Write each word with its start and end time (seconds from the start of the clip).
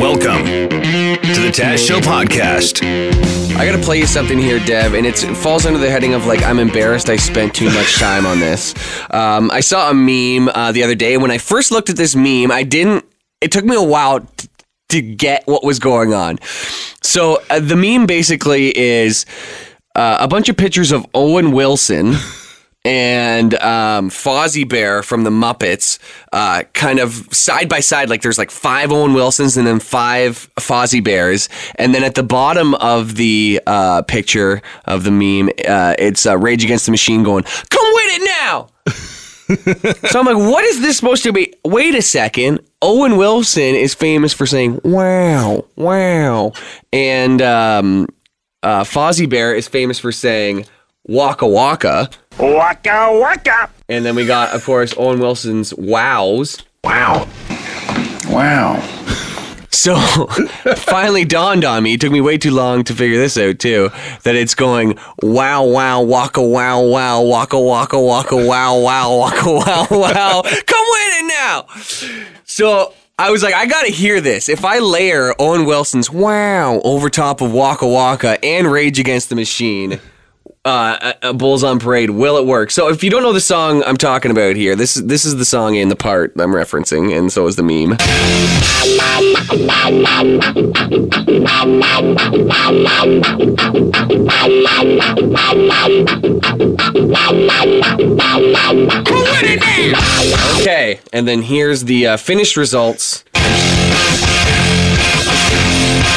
Welcome 0.00 0.44
to 0.44 1.40
the 1.40 1.50
Taz 1.50 1.86
Show 1.86 2.00
podcast. 2.00 2.82
I 3.56 3.64
gotta 3.64 3.82
play 3.82 3.98
you 3.98 4.06
something 4.06 4.38
here, 4.38 4.58
Dev, 4.58 4.92
and 4.92 5.06
it 5.06 5.16
falls 5.18 5.64
under 5.64 5.78
the 5.78 5.90
heading 5.90 6.12
of 6.12 6.26
like 6.26 6.42
I'm 6.42 6.58
embarrassed 6.58 7.08
I 7.08 7.16
spent 7.16 7.54
too 7.54 7.70
much 7.70 7.94
time 7.96 8.26
on 8.26 8.40
this. 8.40 8.74
Um, 9.10 9.50
I 9.50 9.60
saw 9.60 9.90
a 9.90 9.94
meme 9.94 10.50
uh, 10.54 10.72
the 10.72 10.82
other 10.82 10.94
day. 10.94 11.16
When 11.16 11.30
I 11.30 11.38
first 11.38 11.70
looked 11.70 11.88
at 11.88 11.96
this 11.96 12.14
meme, 12.14 12.50
I 12.50 12.62
didn't. 12.62 13.06
It 13.40 13.50
took 13.52 13.64
me 13.64 13.74
a 13.74 13.82
while 13.82 14.20
t- 14.20 14.48
to 14.90 15.00
get 15.00 15.46
what 15.46 15.64
was 15.64 15.78
going 15.78 16.12
on. 16.12 16.38
So 17.00 17.42
uh, 17.48 17.60
the 17.60 17.76
meme 17.76 18.04
basically 18.04 18.76
is 18.76 19.24
uh, 19.94 20.18
a 20.20 20.28
bunch 20.28 20.50
of 20.50 20.58
pictures 20.58 20.92
of 20.92 21.06
Owen 21.14 21.52
Wilson. 21.52 22.16
And 22.84 23.54
um, 23.54 24.10
Fozzie 24.10 24.68
Bear 24.68 25.02
from 25.02 25.24
the 25.24 25.30
Muppets, 25.30 25.98
uh, 26.32 26.64
kind 26.74 26.98
of 26.98 27.12
side 27.32 27.68
by 27.68 27.80
side. 27.80 28.10
Like 28.10 28.22
there's 28.22 28.38
like 28.38 28.50
five 28.50 28.92
Owen 28.92 29.14
Wilsons 29.14 29.56
and 29.56 29.66
then 29.66 29.80
five 29.80 30.50
Fozzie 30.56 31.02
Bears, 31.02 31.48
and 31.76 31.94
then 31.94 32.04
at 32.04 32.14
the 32.14 32.22
bottom 32.22 32.74
of 32.74 33.16
the 33.16 33.60
uh, 33.66 34.02
picture 34.02 34.60
of 34.84 35.04
the 35.04 35.10
meme, 35.10 35.48
uh, 35.66 35.94
it's 35.98 36.26
uh, 36.26 36.36
Rage 36.36 36.64
Against 36.64 36.86
the 36.86 36.90
Machine 36.90 37.22
going, 37.22 37.44
"Come 37.44 37.86
with 37.94 38.04
it 38.06 38.30
now." 38.42 38.68
so 40.08 40.20
I'm 40.20 40.26
like, 40.26 40.36
what 40.36 40.64
is 40.64 40.80
this 40.80 40.96
supposed 40.96 41.22
to 41.24 41.32
be? 41.32 41.52
Wait 41.64 41.94
a 41.94 42.02
second. 42.02 42.60
Owen 42.82 43.16
Wilson 43.16 43.74
is 43.74 43.94
famous 43.94 44.34
for 44.34 44.46
saying 44.46 44.80
"wow, 44.84 45.64
wow," 45.76 46.52
and 46.92 47.40
um, 47.40 48.08
uh, 48.62 48.84
Fozzie 48.84 49.28
Bear 49.28 49.54
is 49.54 49.68
famous 49.68 49.98
for 49.98 50.12
saying 50.12 50.66
"waka 51.04 51.46
waka." 51.46 52.10
Waka 52.38 53.10
waka. 53.12 53.70
And 53.88 54.04
then 54.04 54.14
we 54.16 54.26
got, 54.26 54.54
of 54.54 54.64
course, 54.64 54.94
Owen 54.96 55.20
Wilson's 55.20 55.72
Wows. 55.74 56.58
Wow. 56.82 57.28
Wow. 58.28 58.82
So 59.70 59.96
finally 60.76 61.26
dawned 61.26 61.64
on 61.64 61.82
me, 61.82 61.94
it 61.94 62.00
took 62.00 62.10
me 62.10 62.22
way 62.22 62.38
too 62.38 62.52
long 62.52 62.84
to 62.84 62.94
figure 62.94 63.18
this 63.18 63.36
out 63.36 63.58
too, 63.58 63.90
that 64.22 64.34
it's 64.34 64.54
going 64.54 64.98
wow, 65.22 65.64
wow, 65.64 66.00
waka, 66.00 66.40
wow, 66.40 66.80
wow, 66.80 67.20
waka, 67.20 67.60
waka, 67.60 68.00
waka, 68.00 68.34
wow, 68.34 68.78
wow, 68.78 69.18
waka, 69.18 69.44
wow, 69.44 69.86
wow. 69.90 70.42
Come 70.42 70.86
with 70.88 71.12
it 71.18 71.26
now. 71.26 71.66
So 72.44 72.94
I 73.18 73.30
was 73.30 73.42
like, 73.42 73.52
I 73.52 73.66
gotta 73.66 73.90
hear 73.90 74.22
this. 74.22 74.48
If 74.48 74.64
I 74.64 74.78
layer 74.78 75.34
Owen 75.38 75.66
Wilson's 75.66 76.10
wow 76.10 76.80
over 76.82 77.10
top 77.10 77.42
of 77.42 77.52
Waka 77.52 77.86
Waka 77.86 78.42
and 78.42 78.70
Rage 78.70 78.98
Against 78.98 79.28
the 79.28 79.36
Machine, 79.36 80.00
uh, 80.64 81.32
Bulls 81.34 81.62
on 81.62 81.78
Parade, 81.78 82.10
will 82.10 82.36
it 82.36 82.46
work? 82.46 82.70
So 82.70 82.88
if 82.88 83.04
you 83.04 83.10
don't 83.10 83.22
know 83.22 83.32
the 83.32 83.40
song 83.40 83.82
I'm 83.84 83.96
talking 83.96 84.30
about 84.30 84.56
here, 84.56 84.74
this 84.74 84.96
is 84.96 85.06
this 85.06 85.24
is 85.24 85.36
the 85.36 85.44
song 85.44 85.74
in 85.74 85.88
the 85.88 85.96
part 85.96 86.32
I'm 86.36 86.52
referencing, 86.52 87.16
and 87.16 87.32
so 87.32 87.46
is 87.46 87.56
the 87.56 87.62
meme. 87.62 87.98
Okay, 100.60 101.00
and 101.12 101.28
then 101.28 101.42
here's 101.42 101.84
the 101.84 102.06
uh, 102.06 102.16
finished 102.16 102.56
results 102.56 103.24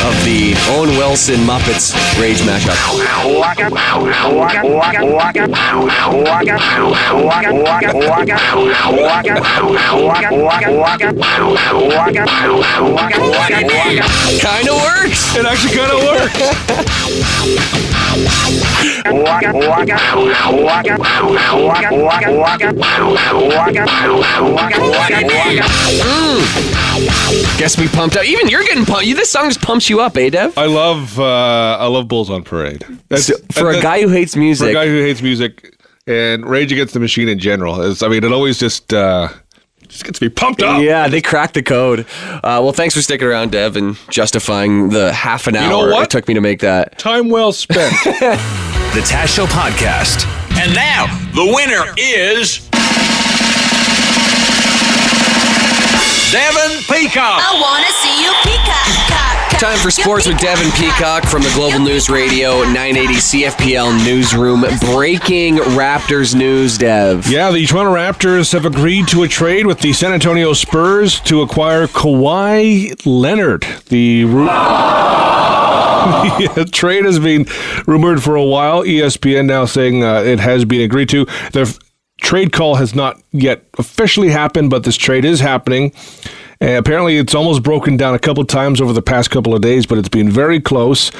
of 0.05 0.13
the 0.25 0.53
Owen 0.69 0.89
Wilson 0.97 1.39
Muppets 1.41 1.93
Rage 2.19 2.39
mashup. 2.41 2.77
Kinda 14.39 14.73
works. 14.73 15.35
It 15.35 15.45
actually 15.45 15.73
kinda 15.73 15.97
works. 15.97 17.47
mm. 26.03 27.57
Guess 27.57 27.77
we 27.77 27.87
pumped 27.87 28.17
up. 28.17 28.25
Even 28.25 28.47
you're 28.47 28.63
getting 28.63 28.86
pumped. 28.86 29.05
This 29.05 29.31
song 29.31 29.45
just 29.45 29.61
pumps 29.61 29.86
you 29.89 29.99
up, 30.02 30.15
eh, 30.17 30.30
Dev? 30.30 30.58
I 30.58 30.65
love 30.65 31.20
uh, 31.20 31.77
I 31.80 31.87
love 31.87 32.08
Bulls 32.08 32.30
on 32.30 32.43
Parade. 32.43 32.86
That's, 33.09 33.25
So, 33.27 33.36
for 33.52 33.70
a 33.70 33.73
that- 33.73 33.83
guy 33.83 34.02
who 34.02 34.09
hates 34.09 34.33
for 34.33 34.39
music, 34.39 34.70
a 34.70 34.73
guy 34.73 34.87
who 34.87 35.02
hates 35.02 35.21
music 35.21 35.75
and 36.05 36.45
Rage 36.45 36.71
Against 36.71 36.93
the 36.93 36.99
Machine 36.99 37.27
in 37.30 37.39
general 37.39 37.81
is 37.81 38.02
I 38.03 38.08
mean 38.08 38.23
it 38.23 38.31
always 38.31 38.58
just 38.59 38.93
uh, 38.93 39.30
just 39.87 40.03
gets 40.05 40.20
me 40.21 40.30
pumped 40.30 40.61
up. 40.64 40.81
yeah, 40.81 41.08
they 41.08 41.21
cracked 41.21 41.53
the 41.53 41.64
code. 41.64 42.02
Uh, 42.25 42.59
well, 42.61 42.73
thanks 42.73 42.93
for 42.95 43.02
sticking 43.02 43.27
around, 43.27 43.52
Dev, 43.52 43.75
and 43.77 43.98
justifying 44.09 44.89
the 44.89 45.11
half 45.14 45.48
an 45.48 45.55
hour 45.55 45.70
know 45.70 45.93
what? 45.95 46.04
it 46.04 46.09
took 46.09 46.27
me 46.27 46.33
to 46.33 46.42
make 46.42 46.59
that. 46.61 46.98
Time 46.99 47.30
well 47.30 47.52
spent. 47.52 47.93
The 48.93 49.04
Taz 49.04 49.27
Show 49.27 49.45
podcast. 49.48 50.25
And 50.58 50.73
now, 50.73 51.05
the 51.36 51.45
winner 51.54 51.93
is. 51.98 52.67
Devin 56.31 56.81
Peacock. 56.89 57.39
I 57.43 57.54
wanna 57.61 57.92
see 58.02 58.23
you 58.23 58.31
peacock. 58.43 59.27
Time 59.59 59.79
for 59.79 59.89
sports 59.89 60.27
with 60.27 60.37
Devin 60.37 60.69
Peacock 60.73 61.23
from 61.25 61.41
the 61.41 61.51
Global 61.55 61.79
News 61.79 62.09
Radio 62.11 62.61
980 62.61 63.13
CFPL 63.15 64.05
Newsroom. 64.05 64.61
Breaking 64.93 65.55
Raptors 65.55 66.35
news, 66.35 66.77
Dev. 66.77 67.25
yeah, 67.27 67.49
the 67.49 67.65
Toronto 67.65 67.91
Raptors 67.95 68.53
have 68.53 68.65
agreed 68.65 69.07
to 69.07 69.23
a 69.23 69.27
trade 69.27 69.65
with 69.65 69.79
the 69.79 69.93
San 69.93 70.13
Antonio 70.13 70.53
Spurs 70.53 71.19
to 71.21 71.41
acquire 71.41 71.87
Kawhi 71.87 73.01
Leonard. 73.07 73.63
The 73.87 74.25
trade 76.71 77.05
has 77.05 77.17
been 77.17 77.47
rumored 77.87 78.21
for 78.21 78.35
a 78.35 78.43
while. 78.45 78.83
ESPN 78.83 79.47
now 79.47 79.65
saying 79.65 80.03
uh, 80.03 80.21
it 80.21 80.39
has 80.39 80.65
been 80.65 80.81
agreed 80.81 81.09
to. 81.09 81.25
The 81.51 81.61
f- 81.61 81.79
trade 82.21 82.53
call 82.53 82.75
has 82.75 82.93
not 82.93 83.19
yet 83.31 83.63
officially 83.79 84.29
happened, 84.29 84.69
but 84.69 84.83
this 84.83 84.97
trade 84.97 85.25
is 85.25 85.39
happening. 85.39 85.93
And 86.59 86.71
apparently, 86.77 87.17
it's 87.17 87.35
almost 87.35 87.61
broken 87.61 87.97
down 87.97 88.15
a 88.15 88.19
couple 88.19 88.43
times 88.43 88.81
over 88.81 88.91
the 88.91 89.01
past 89.01 89.29
couple 89.29 89.53
of 89.53 89.61
days, 89.61 89.85
but 89.85 89.97
it's 89.99 90.09
been 90.09 90.29
very 90.31 90.59
close. 90.59 91.11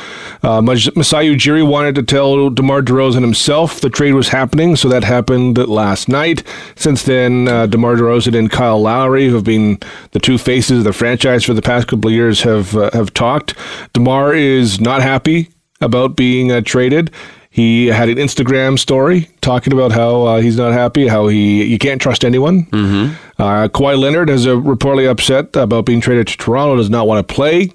Uh, 0.42 0.62
Mas- 0.62 0.96
Masai 0.96 1.36
Ujiri 1.36 1.66
wanted 1.68 1.94
to 1.96 2.04
tell 2.04 2.50
DeMar 2.50 2.82
DeRozan 2.82 3.22
himself 3.22 3.80
the 3.80 3.90
trade 3.90 4.14
was 4.14 4.30
happening, 4.30 4.76
so 4.76 4.90
that 4.90 5.04
happened 5.04 5.58
last 5.68 6.10
night. 6.10 6.44
Since 6.76 7.04
then, 7.04 7.48
uh, 7.48 7.68
DeMar 7.68 7.96
DeRozan 7.98 8.38
and 8.38 8.50
Kyle 8.50 8.82
Lowry, 8.82 9.28
who 9.28 9.36
have 9.36 9.44
been 9.44 9.80
the 10.12 10.20
two 10.20 10.40
faces 10.40 10.80
of 10.80 10.84
the 10.86 10.94
franchise 10.94 11.44
for 11.44 11.54
the 11.54 11.62
past 11.62 11.88
couple 11.88 12.10
of 12.10 12.14
years, 12.16 12.42
have 12.42 12.76
uh, 12.76 12.90
have 12.94 13.14
talked. 13.14 13.54
DeMar 13.94 14.34
is 14.34 14.80
not 14.82 15.02
happy 15.04 15.50
about 15.82 16.16
being 16.16 16.52
uh, 16.52 16.62
traded. 16.62 17.12
He 17.52 17.88
had 17.88 18.10
an 18.10 18.18
Instagram 18.18 18.78
story 18.78 19.30
talking 19.42 19.74
about 19.74 19.92
how 19.92 20.24
uh, 20.24 20.42
he's 20.42 20.58
not 20.58 20.74
happy, 20.74 21.08
how 21.08 21.28
he 21.28 21.64
you 21.64 21.78
can't 21.80 22.02
trust 22.02 22.24
anyone. 22.26 22.66
Mm-hmm. 22.66 23.14
Uh, 23.40 23.68
Kawhi 23.68 23.98
Leonard 23.98 24.30
is 24.30 24.46
reportedly 24.48 25.10
upset 25.10 25.56
about 25.56 25.86
being 25.86 26.02
traded 26.02 26.28
to 26.28 26.38
Toronto. 26.38 26.76
Does 26.78 26.90
not 26.90 27.08
want 27.08 27.28
to 27.28 27.34
play 27.34 27.72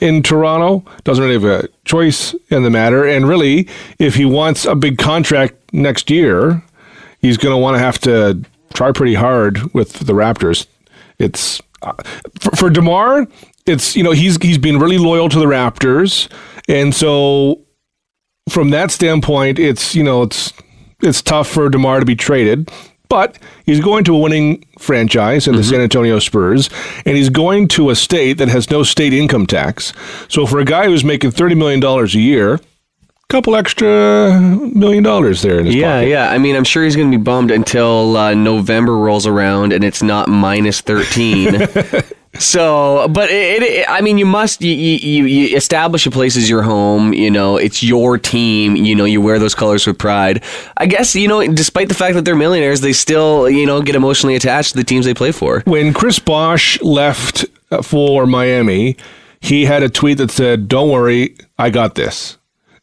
in 0.00 0.22
Toronto. 0.22 0.84
Doesn't 1.04 1.22
really 1.22 1.34
have 1.34 1.64
a 1.64 1.68
choice 1.84 2.34
in 2.50 2.62
the 2.62 2.70
matter. 2.70 3.04
And 3.06 3.28
really, 3.28 3.68
if 3.98 4.14
he 4.14 4.24
wants 4.24 4.64
a 4.64 4.74
big 4.74 4.96
contract 4.96 5.54
next 5.74 6.08
year, 6.08 6.62
he's 7.20 7.36
going 7.36 7.52
to 7.52 7.58
want 7.58 7.74
to 7.74 7.78
have 7.78 7.98
to 8.00 8.42
try 8.72 8.90
pretty 8.92 9.14
hard 9.14 9.74
with 9.74 9.92
the 10.06 10.14
Raptors. 10.14 10.66
It's 11.18 11.60
uh, 11.82 11.92
for, 12.40 12.56
for 12.56 12.70
Demar. 12.70 13.26
It's 13.66 13.96
you 13.96 14.02
know 14.02 14.12
he's 14.12 14.36
he's 14.42 14.58
been 14.58 14.78
really 14.78 14.96
loyal 14.98 15.28
to 15.28 15.38
the 15.38 15.44
Raptors, 15.46 16.28
and 16.68 16.94
so 16.94 17.60
from 18.48 18.70
that 18.70 18.90
standpoint, 18.90 19.58
it's 19.58 19.94
you 19.94 20.04
know 20.04 20.22
it's 20.22 20.52
it's 21.02 21.20
tough 21.20 21.48
for 21.48 21.68
Demar 21.68 22.00
to 22.00 22.06
be 22.06 22.14
traded, 22.16 22.70
but 23.08 23.38
he's 23.64 23.80
going 23.80 24.04
to 24.04 24.14
a 24.14 24.18
winning 24.18 24.64
franchise 24.78 25.46
in 25.48 25.56
the 25.56 25.64
San 25.64 25.80
Antonio 25.80 26.18
Spurs, 26.18 26.70
and 27.04 27.16
he's 27.16 27.28
going 27.30 27.68
to 27.68 27.90
a 27.90 27.94
state 27.96 28.34
that 28.38 28.48
has 28.48 28.70
no 28.70 28.82
state 28.82 29.12
income 29.12 29.46
tax. 29.46 29.92
So 30.28 30.46
for 30.46 30.58
a 30.58 30.64
guy 30.64 30.86
who's 30.86 31.04
making 31.04 31.30
thirty 31.32 31.54
million 31.54 31.80
dollars 31.80 32.14
a 32.14 32.20
year, 32.20 32.54
a 32.54 32.60
couple 33.28 33.56
extra 33.56 34.38
million 34.74 35.02
dollars 35.02 35.42
there 35.42 35.58
in 35.58 35.66
his 35.66 35.74
Yeah, 35.74 35.96
pocket. 35.98 36.08
yeah. 36.08 36.30
I 36.30 36.38
mean, 36.38 36.54
I'm 36.56 36.64
sure 36.64 36.84
he's 36.84 36.96
going 36.96 37.10
to 37.10 37.18
be 37.18 37.22
bummed 37.22 37.50
until 37.50 38.16
uh, 38.16 38.34
November 38.34 38.96
rolls 38.96 39.26
around 39.26 39.72
and 39.72 39.82
it's 39.84 40.02
not 40.02 40.28
minus 40.28 40.80
13. 40.80 41.54
so, 42.40 43.08
but 43.08 43.30
it, 43.30 43.62
it, 43.62 43.86
I 43.88 44.00
mean, 44.00 44.18
you 44.18 44.26
must, 44.26 44.62
you, 44.62 44.72
you, 44.72 45.24
you 45.24 45.56
establish 45.56 46.06
a 46.06 46.10
place 46.10 46.36
as 46.36 46.48
your 46.48 46.62
home. 46.62 47.12
You 47.12 47.30
know, 47.30 47.56
it's 47.56 47.82
your 47.82 48.18
team. 48.18 48.76
You 48.76 48.94
know, 48.94 49.04
you 49.04 49.20
wear 49.20 49.38
those 49.38 49.54
colors 49.54 49.86
with 49.86 49.98
pride. 49.98 50.42
I 50.76 50.86
guess, 50.86 51.14
you 51.14 51.28
know, 51.28 51.46
despite 51.52 51.88
the 51.88 51.94
fact 51.94 52.14
that 52.14 52.24
they're 52.24 52.36
millionaires, 52.36 52.80
they 52.80 52.92
still, 52.92 53.48
you 53.48 53.66
know, 53.66 53.82
get 53.82 53.94
emotionally 53.94 54.36
attached 54.36 54.72
to 54.72 54.76
the 54.78 54.84
teams 54.84 55.06
they 55.06 55.14
play 55.14 55.32
for. 55.32 55.62
When 55.66 55.92
Chris 55.92 56.18
Bosh 56.18 56.80
left 56.82 57.44
for 57.82 58.26
Miami, 58.26 58.96
he 59.40 59.64
had 59.64 59.82
a 59.82 59.88
tweet 59.88 60.18
that 60.18 60.30
said, 60.30 60.68
"Don't 60.68 60.90
worry, 60.90 61.36
I 61.58 61.70
got 61.70 61.94
this." 61.94 62.38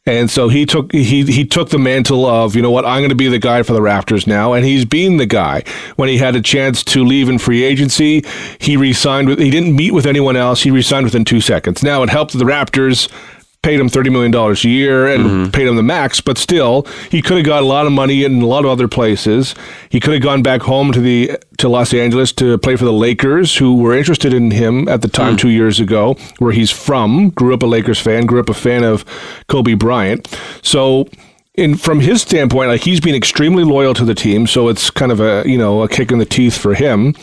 And 0.06 0.30
so 0.30 0.50
he 0.50 0.66
took 0.66 0.92
he 0.92 1.24
he 1.24 1.46
took 1.46 1.70
the 1.70 1.80
mantle 1.80 2.26
of 2.26 2.58
you 2.58 2.62
know 2.62 2.72
what 2.72 2.86
I'm 2.86 3.00
going 3.00 3.10
to 3.10 3.16
be 3.16 3.30
the 3.30 3.40
guy 3.40 3.64
for 3.64 3.72
the 3.72 3.80
Raptors 3.80 4.28
now, 4.28 4.52
and 4.52 4.66
he's 4.66 4.84
been 4.84 5.16
the 5.16 5.26
guy. 5.26 5.64
When 5.96 6.10
he 6.10 6.18
had 6.18 6.36
a 6.36 6.42
chance 6.42 6.84
to 6.86 7.06
leave 7.06 7.30
in 7.30 7.40
free 7.40 7.64
agency, 7.64 8.26
he 8.60 8.76
re-signed 8.76 9.30
with. 9.30 9.40
He 9.40 9.50
didn't 9.50 9.78
meet 9.78 9.94
with 9.94 10.06
anyone 10.06 10.36
else. 10.36 10.64
He 10.64 10.72
re-signed 10.72 11.06
within 11.06 11.24
two 11.24 11.40
seconds. 11.40 11.84
Now 11.84 12.04
it 12.04 12.10
helped 12.10 12.34
the 12.34 12.44
Raptors. 12.44 13.10
Paid 13.64 13.80
him 13.80 13.90
thirty 13.90 14.10
million 14.10 14.32
dollars 14.32 14.64
a 14.66 14.70
year 14.70 15.08
and 15.08 15.24
mm-hmm. 15.24 15.52
paid 15.52 15.68
him 15.68 15.76
the 15.76 15.84
max, 15.84 16.22
but 16.22 16.38
still, 16.38 16.86
he 17.10 17.22
could 17.22 17.38
have 17.38 17.46
got 17.46 17.64
a 17.64 17.66
lot 17.66 17.86
of 17.86 17.92
money 17.92 18.24
in 18.24 18.42
a 18.42 18.46
lot 18.46 18.66
of 18.66 18.72
other 18.72 18.88
places. 18.88 19.56
He 19.90 20.00
could 20.00 20.14
have 20.14 20.22
gone 20.22 20.44
back 20.44 20.62
home 20.62 20.92
to 20.92 21.00
the 21.00 21.40
to 21.60 21.70
Los 21.70 21.94
Angeles 21.94 22.34
to 22.34 22.58
play 22.58 22.76
for 22.76 22.86
the 22.86 22.94
Lakers, 22.94 23.56
who 23.56 23.78
were 23.78 23.96
interested 23.96 24.34
in 24.34 24.52
him 24.52 24.88
at 24.90 25.02
the 25.02 25.08
time 25.08 25.36
mm. 25.36 25.40
two 25.40 25.50
years 25.50 25.80
ago, 25.80 26.16
where 26.40 26.52
he's 26.52 26.72
from. 26.72 27.30
Grew 27.30 27.54
up 27.54 27.64
a 27.64 27.66
Lakers 27.66 28.00
fan, 28.00 28.26
grew 28.26 28.42
up 28.42 28.50
a 28.50 28.54
fan 28.54 28.84
of 28.84 29.06
Kobe 29.48 29.76
Bryant. 29.76 30.28
So 30.62 31.08
in 31.56 31.76
from 31.76 32.00
his 32.00 32.22
standpoint, 32.22 32.70
like 32.70 32.82
he's 32.82 33.00
been 33.00 33.16
extremely 33.16 33.64
loyal 33.64 33.94
to 33.94 34.06
the 34.06 34.16
team, 34.16 34.48
so 34.48 34.70
it's 34.70 34.90
kind 34.90 35.12
of 35.12 35.20
a 35.20 35.44
you 35.46 35.58
know 35.58 35.84
a 35.84 35.88
kick 35.88 36.12
in 36.12 36.18
the 36.18 36.26
teeth 36.26 36.58
for 36.58 36.74
him. 36.74 37.16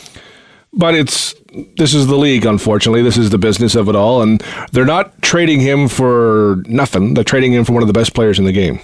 But 0.73 0.95
it's 0.95 1.35
this 1.75 1.93
is 1.93 2.07
the 2.07 2.15
league, 2.15 2.45
unfortunately. 2.45 3.01
This 3.01 3.17
is 3.17 3.29
the 3.29 3.37
business 3.37 3.75
of 3.75 3.89
it 3.89 3.95
all, 3.95 4.21
and 4.21 4.41
they're 4.71 4.85
not 4.85 5.21
trading 5.21 5.59
him 5.59 5.89
for 5.89 6.63
nothing. 6.65 7.13
They're 7.13 7.25
trading 7.25 7.51
him 7.51 7.65
for 7.65 7.73
one 7.73 7.83
of 7.83 7.87
the 7.87 7.93
best 7.93 8.13
players 8.13 8.39
in 8.39 8.45
the 8.45 8.53
game. 8.53 8.79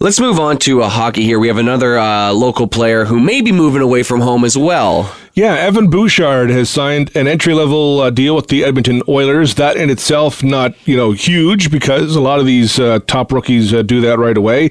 Let's 0.00 0.18
move 0.18 0.40
on 0.40 0.58
to 0.58 0.82
uh, 0.82 0.88
hockey 0.88 1.22
here. 1.22 1.38
We 1.38 1.48
have 1.48 1.58
another 1.58 1.98
uh, 1.98 2.32
local 2.32 2.66
player 2.66 3.04
who 3.04 3.20
may 3.20 3.40
be 3.40 3.52
moving 3.52 3.82
away 3.82 4.02
from 4.02 4.20
home 4.20 4.44
as 4.44 4.58
well. 4.58 5.14
Yeah, 5.34 5.54
Evan 5.54 5.88
Bouchard 5.88 6.50
has 6.50 6.68
signed 6.68 7.14
an 7.16 7.28
entry 7.28 7.54
level 7.54 8.00
uh, 8.00 8.10
deal 8.10 8.34
with 8.34 8.48
the 8.48 8.64
Edmonton 8.64 9.02
Oilers. 9.08 9.54
That 9.54 9.76
in 9.76 9.90
itself 9.90 10.42
not 10.42 10.74
you 10.86 10.96
know 10.96 11.12
huge 11.12 11.70
because 11.70 12.16
a 12.16 12.20
lot 12.20 12.40
of 12.40 12.46
these 12.46 12.78
uh, 12.78 12.98
top 13.06 13.32
rookies 13.32 13.72
uh, 13.72 13.82
do 13.82 14.00
that 14.00 14.18
right 14.18 14.36
away. 14.36 14.70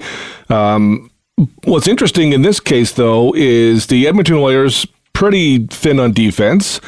Um, 0.49 1.09
what's 1.63 1.87
interesting 1.87 2.33
in 2.33 2.41
this 2.41 2.59
case 2.59 2.91
though 2.91 3.33
is 3.35 3.87
the 3.87 4.07
Edmonton 4.07 4.35
Oilers 4.35 4.85
pretty 5.21 5.67
thin 5.67 5.99
on 5.99 6.11
defense. 6.11 6.81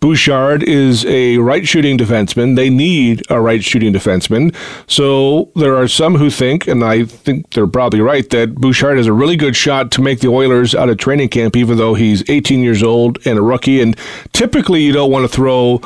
Bouchard 0.00 0.62
is 0.62 1.06
a 1.06 1.38
right 1.38 1.66
shooting 1.66 1.96
defenseman. 1.96 2.54
They 2.54 2.68
need 2.68 3.22
a 3.30 3.40
right 3.40 3.64
shooting 3.64 3.94
defenseman. 3.94 4.54
So 4.86 5.50
there 5.56 5.74
are 5.74 5.88
some 5.88 6.16
who 6.16 6.28
think, 6.28 6.68
and 6.68 6.84
I 6.84 7.06
think 7.06 7.48
they're 7.54 7.66
probably 7.66 8.02
right, 8.02 8.28
that 8.28 8.56
Bouchard 8.56 8.98
has 8.98 9.06
a 9.06 9.14
really 9.14 9.36
good 9.36 9.56
shot 9.56 9.90
to 9.92 10.02
make 10.02 10.20
the 10.20 10.28
Oilers 10.28 10.74
out 10.74 10.90
of 10.90 10.98
training 10.98 11.30
camp, 11.30 11.56
even 11.56 11.78
though 11.78 11.94
he's 11.94 12.28
18 12.28 12.62
years 12.62 12.82
old 12.82 13.26
and 13.26 13.38
a 13.38 13.42
rookie. 13.42 13.80
And 13.80 13.96
typically, 14.34 14.82
you 14.82 14.92
don't 14.92 15.10
want 15.10 15.24
to 15.24 15.34
throw 15.34 15.80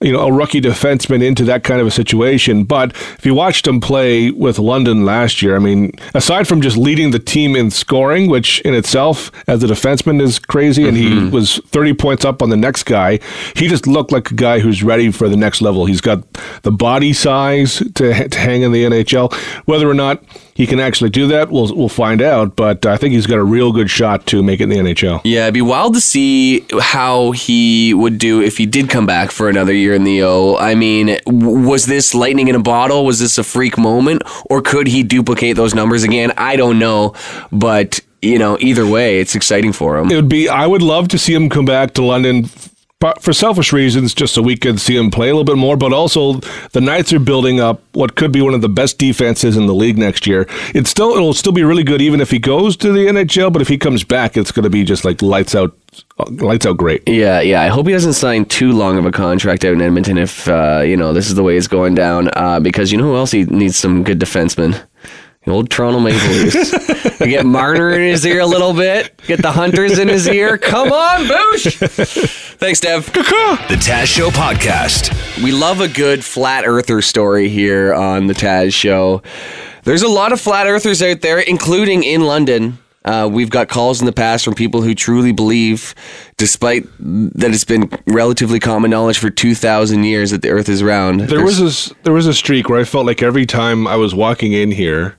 you 0.00 0.12
know, 0.12 0.20
a 0.20 0.32
rookie 0.32 0.60
defenseman 0.60 1.24
into 1.24 1.44
that 1.44 1.64
kind 1.64 1.80
of 1.80 1.86
a 1.86 1.90
situation. 1.90 2.62
But 2.62 2.92
if 2.92 3.26
you 3.26 3.34
watched 3.34 3.66
him 3.66 3.80
play 3.80 4.30
with 4.30 4.58
London 4.58 5.04
last 5.04 5.42
year, 5.42 5.56
I 5.56 5.58
mean, 5.58 5.90
aside 6.14 6.46
from 6.46 6.60
just 6.60 6.76
leading 6.76 7.10
the 7.10 7.18
team 7.18 7.56
in 7.56 7.70
scoring, 7.70 8.28
which 8.28 8.60
in 8.60 8.74
itself 8.74 9.32
as 9.48 9.64
a 9.64 9.66
defenseman 9.66 10.22
is 10.22 10.38
crazy, 10.38 10.86
and 10.86 10.96
he 10.96 11.10
mm-hmm. 11.10 11.30
was 11.30 11.58
30 11.66 11.94
points 11.94 12.24
up 12.24 12.42
on 12.42 12.50
the 12.50 12.56
next 12.56 12.84
guy, 12.84 13.18
he 13.56 13.66
just 13.66 13.88
looked 13.88 14.12
like 14.12 14.30
a 14.30 14.34
guy 14.34 14.60
who's 14.60 14.84
ready 14.84 15.10
for 15.10 15.28
the 15.28 15.36
next 15.36 15.60
level. 15.60 15.86
He's 15.86 16.00
got 16.00 16.22
the 16.62 16.72
body 16.72 17.12
size 17.12 17.82
to, 17.96 18.28
to 18.28 18.38
hang 18.38 18.62
in 18.62 18.70
the 18.70 18.84
NHL. 18.84 19.34
Whether 19.64 19.90
or 19.90 19.94
not 19.94 20.22
he 20.58 20.66
can 20.66 20.80
actually 20.80 21.08
do 21.08 21.28
that, 21.28 21.52
we'll, 21.52 21.72
we'll 21.72 21.88
find 21.88 22.20
out. 22.20 22.56
But 22.56 22.84
I 22.84 22.96
think 22.96 23.14
he's 23.14 23.28
got 23.28 23.38
a 23.38 23.44
real 23.44 23.70
good 23.70 23.88
shot 23.88 24.26
to 24.26 24.42
make 24.42 24.58
it 24.58 24.64
in 24.64 24.70
the 24.70 24.76
NHL. 24.76 25.20
Yeah, 25.22 25.44
it'd 25.44 25.54
be 25.54 25.62
wild 25.62 25.94
to 25.94 26.00
see 26.00 26.66
how 26.80 27.30
he 27.30 27.94
would 27.94 28.18
do 28.18 28.42
if 28.42 28.56
he 28.56 28.66
did 28.66 28.90
come 28.90 29.06
back 29.06 29.30
for 29.30 29.48
another 29.48 29.72
year 29.72 29.94
in 29.94 30.02
the 30.02 30.24
O. 30.24 30.56
I 30.56 30.74
mean, 30.74 31.16
was 31.26 31.86
this 31.86 32.12
lightning 32.12 32.48
in 32.48 32.56
a 32.56 32.60
bottle? 32.60 33.06
Was 33.06 33.20
this 33.20 33.38
a 33.38 33.44
freak 33.44 33.78
moment? 33.78 34.22
Or 34.50 34.60
could 34.60 34.88
he 34.88 35.04
duplicate 35.04 35.54
those 35.54 35.76
numbers 35.76 36.02
again? 36.02 36.32
I 36.36 36.56
don't 36.56 36.80
know. 36.80 37.14
But, 37.52 38.00
you 38.20 38.40
know, 38.40 38.58
either 38.60 38.84
way, 38.84 39.20
it's 39.20 39.36
exciting 39.36 39.72
for 39.72 39.96
him. 39.96 40.10
It 40.10 40.16
would 40.16 40.28
be. 40.28 40.48
I 40.48 40.66
would 40.66 40.82
love 40.82 41.06
to 41.08 41.18
see 41.18 41.34
him 41.34 41.48
come 41.48 41.66
back 41.66 41.94
to 41.94 42.02
London. 42.02 42.50
But 43.00 43.22
for 43.22 43.32
selfish 43.32 43.72
reasons, 43.72 44.12
just 44.12 44.34
so 44.34 44.42
we 44.42 44.56
could 44.56 44.80
see 44.80 44.96
him 44.96 45.12
play 45.12 45.28
a 45.28 45.32
little 45.32 45.44
bit 45.44 45.56
more, 45.56 45.76
but 45.76 45.92
also 45.92 46.34
the 46.72 46.80
Knights 46.80 47.12
are 47.12 47.20
building 47.20 47.60
up 47.60 47.80
what 47.92 48.16
could 48.16 48.32
be 48.32 48.42
one 48.42 48.54
of 48.54 48.60
the 48.60 48.68
best 48.68 48.98
defenses 48.98 49.56
in 49.56 49.66
the 49.66 49.74
league 49.74 49.96
next 49.96 50.26
year. 50.26 50.48
It's 50.74 50.90
still 50.90 51.10
it'll 51.12 51.32
still 51.32 51.52
be 51.52 51.62
really 51.62 51.84
good 51.84 52.02
even 52.02 52.20
if 52.20 52.32
he 52.32 52.40
goes 52.40 52.76
to 52.78 52.90
the 52.90 53.06
NHL, 53.06 53.52
but 53.52 53.62
if 53.62 53.68
he 53.68 53.78
comes 53.78 54.02
back, 54.02 54.36
it's 54.36 54.50
going 54.50 54.64
to 54.64 54.70
be 54.70 54.82
just 54.82 55.04
like 55.04 55.22
lights 55.22 55.54
out, 55.54 55.76
lights 56.28 56.66
out 56.66 56.76
great. 56.76 57.08
Yeah, 57.08 57.40
yeah. 57.40 57.62
I 57.62 57.68
hope 57.68 57.86
he 57.86 57.92
doesn't 57.92 58.14
sign 58.14 58.46
too 58.46 58.72
long 58.72 58.98
of 58.98 59.06
a 59.06 59.12
contract 59.12 59.64
out 59.64 59.74
in 59.74 59.80
Edmonton 59.80 60.18
if, 60.18 60.48
uh, 60.48 60.82
you 60.84 60.96
know, 60.96 61.12
this 61.12 61.28
is 61.28 61.36
the 61.36 61.44
way 61.44 61.56
it's 61.56 61.68
going 61.68 61.94
down. 61.94 62.30
Uh, 62.32 62.58
because 62.58 62.90
you 62.90 62.98
know 62.98 63.04
who 63.04 63.16
else 63.16 63.30
he 63.30 63.44
needs 63.44 63.76
some 63.76 64.02
good 64.02 64.18
defensemen? 64.18 64.84
The 65.48 65.54
old 65.54 65.70
Toronto 65.70 65.98
Maple 65.98 66.28
Leafs. 66.28 67.20
you 67.20 67.26
get 67.28 67.46
Marner 67.46 67.92
in 67.92 68.02
his 68.02 68.26
ear 68.26 68.40
a 68.40 68.46
little 68.46 68.74
bit. 68.74 69.18
Get 69.26 69.40
the 69.40 69.50
Hunters 69.50 69.98
in 69.98 70.06
his 70.06 70.28
ear. 70.28 70.58
Come 70.58 70.92
on, 70.92 71.20
Boosh. 71.24 72.56
Thanks, 72.58 72.80
Dev. 72.80 73.10
The 73.14 73.78
Taz 73.80 74.04
Show 74.08 74.28
Podcast. 74.28 75.42
We 75.42 75.52
love 75.52 75.80
a 75.80 75.88
good 75.88 76.22
flat 76.22 76.66
earther 76.66 77.00
story 77.00 77.48
here 77.48 77.94
on 77.94 78.26
the 78.26 78.34
Taz 78.34 78.74
Show. 78.74 79.22
There's 79.84 80.02
a 80.02 80.08
lot 80.08 80.32
of 80.32 80.40
flat 80.42 80.66
earthers 80.66 81.00
out 81.00 81.22
there, 81.22 81.38
including 81.38 82.04
in 82.04 82.26
London. 82.26 82.76
Uh, 83.06 83.26
we've 83.32 83.48
got 83.48 83.70
calls 83.70 84.00
in 84.00 84.06
the 84.06 84.12
past 84.12 84.44
from 84.44 84.52
people 84.52 84.82
who 84.82 84.94
truly 84.94 85.32
believe, 85.32 85.94
despite 86.36 86.84
that 86.98 87.54
it's 87.54 87.64
been 87.64 87.90
relatively 88.06 88.60
common 88.60 88.90
knowledge 88.90 89.18
for 89.18 89.30
2,000 89.30 90.04
years 90.04 90.30
that 90.30 90.42
the 90.42 90.50
earth 90.50 90.68
is 90.68 90.82
round. 90.82 91.20
There 91.20 91.42
was 91.42 91.58
this, 91.58 91.90
there 92.02 92.12
was 92.12 92.26
a 92.26 92.34
streak 92.34 92.68
where 92.68 92.78
I 92.78 92.84
felt 92.84 93.06
like 93.06 93.22
every 93.22 93.46
time 93.46 93.86
I 93.86 93.96
was 93.96 94.14
walking 94.14 94.52
in 94.52 94.72
here, 94.72 95.16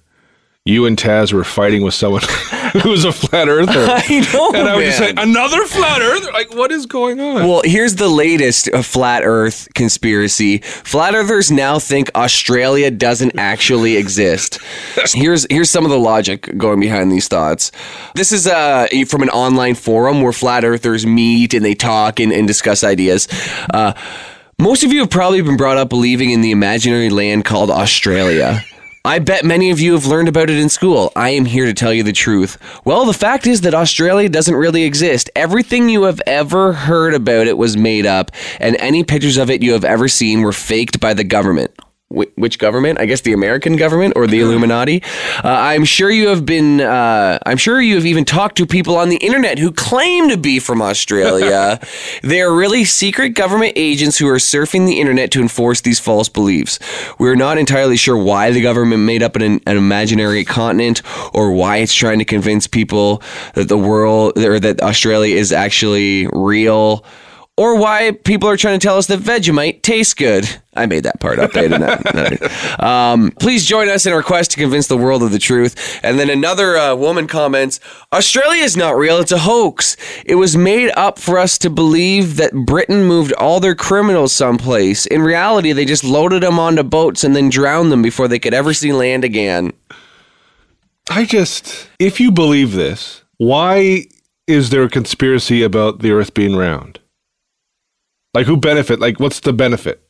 you 0.65 0.85
and 0.85 0.97
Taz 0.97 1.33
were 1.33 1.43
fighting 1.43 1.83
with 1.83 1.93
someone 1.93 2.21
who 2.83 2.89
was 2.89 3.05
a 3.05 3.11
flat 3.11 3.47
earther. 3.47 3.71
I 3.89 4.29
know, 4.33 4.51
and 4.53 4.67
I 4.67 4.75
would 4.75 4.85
just 4.85 4.97
say, 4.97 5.13
another 5.17 5.65
flat 5.65 6.01
earther? 6.01 6.31
Like, 6.31 6.53
what 6.53 6.71
is 6.71 6.85
going 6.85 7.19
on? 7.19 7.47
Well, 7.47 7.61
here's 7.63 7.95
the 7.95 8.09
latest 8.09 8.69
uh, 8.73 8.81
flat 8.81 9.23
Earth 9.23 9.67
conspiracy. 9.73 10.59
Flat 10.59 11.15
Earthers 11.15 11.49
now 11.49 11.79
think 11.79 12.11
Australia 12.13 12.91
doesn't 12.91 13.37
actually 13.37 13.97
exist. 13.97 14.59
Here's 15.13 15.47
here's 15.49 15.69
some 15.69 15.85
of 15.85 15.91
the 15.91 15.97
logic 15.99 16.57
going 16.57 16.79
behind 16.79 17.11
these 17.11 17.27
thoughts. 17.27 17.71
This 18.15 18.31
is 18.31 18.47
uh, 18.47 18.87
from 19.07 19.23
an 19.23 19.29
online 19.29 19.75
forum 19.75 20.21
where 20.21 20.33
flat 20.33 20.63
Earthers 20.63 21.05
meet 21.05 21.53
and 21.53 21.63
they 21.65 21.73
talk 21.73 22.19
and, 22.19 22.31
and 22.31 22.47
discuss 22.47 22.83
ideas. 22.83 23.27
Uh, 23.73 23.93
most 24.59 24.83
of 24.83 24.91
you 24.91 24.99
have 24.99 25.09
probably 25.09 25.41
been 25.41 25.57
brought 25.57 25.77
up 25.77 25.89
believing 25.89 26.31
in 26.31 26.41
the 26.41 26.51
imaginary 26.51 27.09
land 27.09 27.45
called 27.45 27.71
Australia. 27.71 28.63
I 29.09 29.17
bet 29.17 29.43
many 29.43 29.71
of 29.71 29.79
you 29.79 29.93
have 29.93 30.05
learned 30.05 30.27
about 30.27 30.51
it 30.51 30.59
in 30.59 30.69
school. 30.69 31.11
I 31.15 31.31
am 31.31 31.45
here 31.45 31.65
to 31.65 31.73
tell 31.73 31.91
you 31.91 32.03
the 32.03 32.13
truth. 32.13 32.59
Well, 32.85 33.05
the 33.05 33.13
fact 33.13 33.47
is 33.47 33.61
that 33.61 33.73
Australia 33.73 34.29
doesn't 34.29 34.53
really 34.53 34.83
exist. 34.83 35.31
Everything 35.35 35.89
you 35.89 36.03
have 36.03 36.21
ever 36.27 36.73
heard 36.73 37.15
about 37.15 37.47
it 37.47 37.57
was 37.57 37.75
made 37.75 38.05
up, 38.05 38.29
and 38.59 38.75
any 38.75 39.03
pictures 39.03 39.37
of 39.37 39.49
it 39.49 39.63
you 39.63 39.73
have 39.73 39.83
ever 39.83 40.07
seen 40.07 40.43
were 40.43 40.53
faked 40.53 40.99
by 40.99 41.15
the 41.15 41.23
government. 41.23 41.71
Wh- 42.09 42.35
Which 42.37 42.57
government? 42.57 42.99
I 42.99 43.05
guess 43.05 43.21
the 43.21 43.33
American 43.33 43.75
government 43.75 44.13
or 44.15 44.25
the 44.25 44.39
Illuminati. 44.39 45.03
Uh, 45.43 45.47
I'm 45.49 45.85
sure 45.85 46.09
you 46.09 46.29
have 46.29 46.45
been. 46.45 46.81
Uh, 46.81 47.37
I'm 47.45 47.57
sure 47.57 47.79
you 47.79 47.95
have 47.95 48.05
even 48.05 48.25
talked 48.25 48.57
to 48.57 48.65
people 48.65 48.95
on 48.97 49.09
the 49.09 49.17
internet 49.17 49.59
who 49.59 49.71
claim 49.71 50.29
to 50.29 50.37
be 50.37 50.59
from 50.59 50.81
Australia. 50.81 51.79
they 52.23 52.41
are 52.41 52.53
really 52.53 52.83
secret 52.83 53.29
government 53.29 53.73
agents 53.75 54.17
who 54.17 54.27
are 54.27 54.37
surfing 54.37 54.87
the 54.87 54.99
internet 54.99 55.31
to 55.31 55.41
enforce 55.41 55.81
these 55.81 55.99
false 55.99 56.29
beliefs. 56.29 56.79
We're 57.19 57.35
not 57.35 57.57
entirely 57.59 57.97
sure 57.97 58.17
why 58.17 58.51
the 58.51 58.61
government 58.61 59.03
made 59.03 59.21
up 59.21 59.35
an, 59.35 59.61
an 59.67 59.77
imaginary 59.77 60.43
continent 60.45 61.01
or 61.33 61.51
why 61.51 61.77
it's 61.77 61.93
trying 61.93 62.19
to 62.19 62.25
convince 62.25 62.65
people 62.65 63.21
that 63.53 63.67
the 63.67 63.77
world 63.77 64.37
or 64.37 64.59
that 64.59 64.81
Australia 64.81 65.35
is 65.35 65.51
actually 65.51 66.27
real 66.33 67.05
or 67.59 67.75
why 67.75 68.11
people 68.23 68.47
are 68.47 68.55
trying 68.55 68.79
to 68.79 68.87
tell 68.87 68.97
us 68.97 69.07
that 69.07 69.19
Vegemite 69.19 69.81
tastes 69.81 70.13
good. 70.13 70.47
I 70.77 70.85
made 70.85 71.03
that 71.03 71.19
part 71.19 71.39
up. 71.39 71.53
I 71.57 71.67
didn't 71.67 71.81
know. 71.81 72.47
um, 72.87 73.31
please 73.31 73.65
join 73.65 73.89
us 73.89 74.05
in 74.05 74.13
our 74.13 74.23
quest 74.23 74.51
to 74.51 74.57
convince 74.57 74.87
the 74.87 74.95
world 74.95 75.23
of 75.23 75.33
the 75.33 75.39
truth. 75.39 75.99
And 76.01 76.17
then 76.17 76.29
another 76.29 76.77
uh, 76.77 76.95
woman 76.95 77.27
comments 77.27 77.81
Australia 78.13 78.63
is 78.63 78.77
not 78.77 78.95
real, 78.95 79.19
it's 79.19 79.33
a 79.33 79.39
hoax. 79.39 79.97
It 80.25 80.35
was 80.35 80.55
made 80.55 80.91
up 80.95 81.19
for 81.19 81.37
us 81.37 81.57
to 81.57 81.69
believe 81.69 82.37
that 82.37 82.53
Britain 82.53 83.03
moved 83.03 83.33
all 83.33 83.59
their 83.59 83.75
criminals 83.75 84.31
someplace. 84.31 85.05
In 85.05 85.21
reality, 85.21 85.73
they 85.73 85.83
just 85.83 86.05
loaded 86.05 86.43
them 86.43 86.59
onto 86.59 86.83
boats 86.83 87.25
and 87.25 87.35
then 87.35 87.49
drowned 87.49 87.91
them 87.91 88.01
before 88.01 88.29
they 88.29 88.39
could 88.39 88.53
ever 88.53 88.73
see 88.73 88.93
land 88.93 89.25
again. 89.25 89.73
I 91.09 91.25
just, 91.25 91.89
if 91.99 92.21
you 92.21 92.31
believe 92.31 92.71
this, 92.71 93.25
why 93.35 94.05
is 94.47 94.69
there 94.69 94.83
a 94.83 94.89
conspiracy 94.89 95.61
about 95.61 95.99
the 95.99 96.13
Earth 96.13 96.33
being 96.33 96.55
round? 96.55 97.01
Like, 98.33 98.45
who 98.45 98.57
benefit? 98.57 98.99
Like, 98.99 99.19
what's 99.19 99.39
the 99.39 99.53
benefit? 99.53 100.03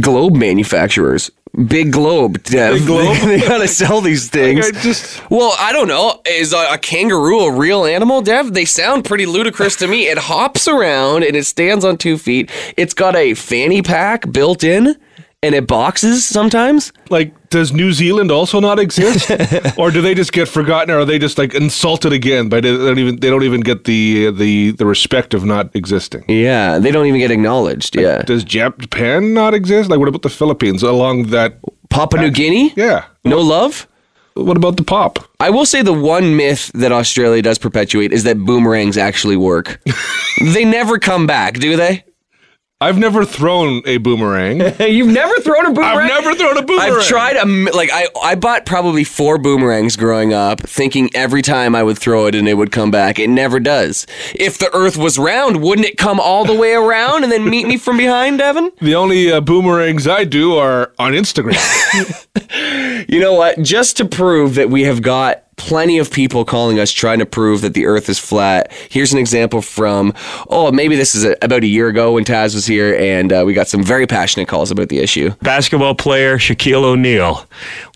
Globe 0.00 0.34
manufacturers. 0.34 1.30
Big 1.68 1.92
Globe, 1.92 2.42
Dev. 2.42 2.74
Big 2.74 2.86
Globe? 2.86 3.16
they 3.24 3.40
gotta 3.40 3.68
sell 3.68 4.00
these 4.00 4.28
things. 4.28 4.66
Like, 4.72 4.76
I 4.76 4.82
just, 4.82 5.30
Well, 5.30 5.54
I 5.58 5.72
don't 5.72 5.88
know. 5.88 6.20
Is 6.26 6.52
a, 6.52 6.66
a 6.72 6.78
kangaroo 6.78 7.40
a 7.40 7.52
real 7.52 7.84
animal, 7.84 8.22
Dev? 8.22 8.54
They 8.54 8.64
sound 8.64 9.04
pretty 9.04 9.26
ludicrous 9.26 9.76
to 9.76 9.86
me. 9.86 10.08
It 10.08 10.18
hops 10.18 10.66
around 10.66 11.22
and 11.22 11.36
it 11.36 11.44
stands 11.44 11.84
on 11.84 11.96
two 11.96 12.18
feet. 12.18 12.50
It's 12.76 12.94
got 12.94 13.14
a 13.14 13.34
fanny 13.34 13.82
pack 13.82 14.30
built 14.32 14.64
in. 14.64 14.96
And 15.44 15.54
it 15.54 15.66
boxes 15.66 16.24
sometimes. 16.24 16.90
Like, 17.10 17.34
does 17.50 17.72
New 17.72 17.92
Zealand 17.92 18.30
also 18.30 18.60
not 18.60 18.78
exist, 18.78 19.30
or 19.78 19.90
do 19.90 20.00
they 20.00 20.14
just 20.14 20.32
get 20.32 20.48
forgotten, 20.48 20.90
or 20.90 21.00
are 21.00 21.04
they 21.04 21.18
just 21.18 21.36
like 21.36 21.54
insulted 21.54 22.12
again? 22.12 22.48
But 22.48 22.62
they 22.62 22.72
don't 22.72 22.98
even 22.98 23.20
they 23.20 23.28
don't 23.28 23.42
even 23.44 23.60
get 23.60 23.84
the 23.84 24.28
uh, 24.28 24.30
the 24.30 24.70
the 24.72 24.86
respect 24.86 25.34
of 25.34 25.44
not 25.44 25.74
existing. 25.76 26.24
Yeah, 26.28 26.78
they 26.78 26.90
don't 26.90 27.06
even 27.06 27.20
get 27.20 27.30
acknowledged. 27.30 27.94
Yeah. 27.94 28.22
Does 28.22 28.44
Jap- 28.44 28.78
Japan 28.78 29.34
not 29.34 29.52
exist? 29.52 29.90
Like, 29.90 29.98
what 29.98 30.08
about 30.08 30.22
the 30.22 30.30
Philippines 30.30 30.82
along 30.82 31.24
that? 31.24 31.58
Papua 31.90 32.22
New 32.22 32.30
Guinea? 32.30 32.72
Yeah. 32.74 33.04
No 33.24 33.40
love? 33.40 33.86
What 34.34 34.56
about 34.56 34.76
the 34.76 34.82
pop? 34.82 35.20
I 35.38 35.50
will 35.50 35.66
say 35.66 35.82
the 35.82 35.92
one 35.92 36.36
myth 36.36 36.72
that 36.74 36.90
Australia 36.90 37.40
does 37.40 37.56
perpetuate 37.58 38.12
is 38.12 38.24
that 38.24 38.36
boomerangs 38.36 38.98
actually 38.98 39.36
work. 39.36 39.80
they 40.40 40.64
never 40.64 40.98
come 40.98 41.28
back, 41.28 41.60
do 41.60 41.76
they? 41.76 42.04
I've 42.80 42.98
never 42.98 43.24
thrown 43.24 43.82
a 43.86 43.96
boomerang. 43.98 44.60
You've 44.80 45.08
never 45.08 45.32
thrown 45.40 45.64
a 45.66 45.70
boomerang? 45.70 45.96
I've 45.98 46.08
never 46.08 46.34
thrown 46.34 46.58
a 46.58 46.62
boomerang. 46.62 46.92
I've 46.92 47.04
tried 47.06 47.36
a 47.36 47.42
m- 47.42 47.68
like 47.72 47.88
I 47.92 48.08
I 48.22 48.34
bought 48.34 48.66
probably 48.66 49.04
four 49.04 49.38
boomerangs 49.38 49.96
growing 49.96 50.34
up, 50.34 50.60
thinking 50.60 51.08
every 51.14 51.40
time 51.40 51.74
I 51.74 51.82
would 51.82 51.98
throw 51.98 52.26
it 52.26 52.34
and 52.34 52.48
it 52.48 52.54
would 52.54 52.72
come 52.72 52.90
back. 52.90 53.18
It 53.18 53.30
never 53.30 53.58
does. 53.60 54.06
If 54.34 54.58
the 54.58 54.74
Earth 54.74 54.96
was 54.96 55.18
round, 55.18 55.62
wouldn't 55.62 55.86
it 55.86 55.96
come 55.96 56.18
all 56.20 56.44
the 56.44 56.54
way 56.54 56.74
around 56.74 57.22
and 57.22 57.32
then 57.32 57.48
meet 57.48 57.66
me 57.66 57.78
from 57.78 57.96
behind, 57.96 58.40
Evan? 58.40 58.70
The 58.80 58.96
only 58.96 59.32
uh, 59.32 59.40
boomerangs 59.40 60.06
I 60.06 60.24
do 60.24 60.56
are 60.56 60.92
on 60.98 61.12
Instagram. 61.12 61.54
You 63.06 63.20
know 63.20 63.34
what? 63.34 63.60
Just 63.60 63.96
to 63.98 64.04
prove 64.06 64.54
that 64.54 64.70
we 64.70 64.82
have 64.84 65.02
got 65.02 65.53
plenty 65.56 65.98
of 65.98 66.10
people 66.10 66.44
calling 66.44 66.78
us 66.78 66.90
trying 66.90 67.18
to 67.18 67.26
prove 67.26 67.60
that 67.62 67.74
the 67.74 67.86
earth 67.86 68.08
is 68.08 68.18
flat. 68.18 68.72
Here's 68.90 69.12
an 69.12 69.18
example 69.18 69.62
from, 69.62 70.12
oh, 70.48 70.72
maybe 70.72 70.96
this 70.96 71.14
is 71.14 71.24
a, 71.24 71.36
about 71.42 71.62
a 71.62 71.66
year 71.66 71.88
ago 71.88 72.12
when 72.12 72.24
Taz 72.24 72.54
was 72.54 72.66
here, 72.66 72.96
and 72.96 73.32
uh, 73.32 73.44
we 73.46 73.54
got 73.54 73.68
some 73.68 73.82
very 73.82 74.06
passionate 74.06 74.48
calls 74.48 74.70
about 74.70 74.88
the 74.88 74.98
issue. 74.98 75.30
basketball 75.42 75.94
player 75.94 76.38
Shaquille 76.38 76.82
O'Neal 76.84 77.46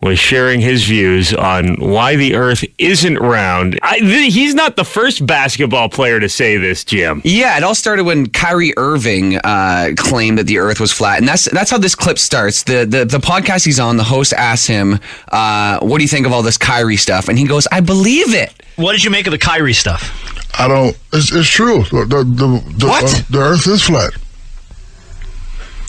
was 0.03 0.19
sharing 0.19 0.61
his 0.61 0.85
views 0.85 1.35
on 1.35 1.77
why 1.77 2.17
the 2.17 2.35
Earth 2.37 2.65
isn't 2.79 3.19
round. 3.19 3.79
I, 3.83 3.99
th- 3.99 4.33
he's 4.33 4.55
not 4.55 4.77
the 4.77 4.85
first 4.85 5.27
basketball 5.27 5.89
player 5.89 6.21
to 6.21 6.29
say 6.29 6.57
this, 6.57 6.85
Jim. 6.85 7.21
Yeah, 7.25 7.57
it 7.57 7.65
all 7.65 7.75
started 7.75 8.05
when 8.05 8.29
Kyrie 8.29 8.73
Irving 8.77 9.39
uh, 9.39 9.91
claimed 9.97 10.39
that 10.39 10.47
the 10.47 10.59
Earth 10.59 10.79
was 10.81 10.93
flat, 10.93 11.19
and 11.19 11.27
that's 11.27 11.51
that's 11.51 11.71
how 11.71 11.79
this 11.79 11.95
clip 11.95 12.19
starts. 12.19 12.63
The 12.63 12.85
the, 12.85 13.05
the 13.05 13.19
podcast 13.19 13.65
he's 13.65 13.81
on, 13.81 13.97
the 13.97 14.05
host 14.05 14.33
asks 14.33 14.67
him, 14.67 15.01
uh, 15.33 15.81
"What 15.81 15.99
do 15.99 16.05
you 16.05 16.09
think 16.09 16.27
of 16.27 16.33
all 16.33 16.43
this 16.43 16.59
Kyrie 16.59 16.97
stuff?" 16.97 17.29
And 17.29 17.39
he 17.39 17.48
goes, 17.49 17.67
"I 17.73 17.81
believe 17.81 18.35
it." 18.35 18.53
What 18.77 18.93
did 18.93 19.03
you 19.05 19.11
make 19.11 19.27
of 19.27 19.33
the 19.33 19.39
Kyrie 19.39 19.73
stuff? 19.75 20.15
I 20.59 20.69
don't. 20.69 20.97
It's, 21.13 21.33
it's 21.33 21.49
true. 21.49 21.83
The 21.85 22.05
the 22.07 22.25
the, 22.25 22.75
the, 22.79 22.87
What? 22.87 23.05
uh, 23.05 23.23
the 23.31 23.39
Earth 23.39 23.67
is 23.67 23.83
flat. 23.83 24.13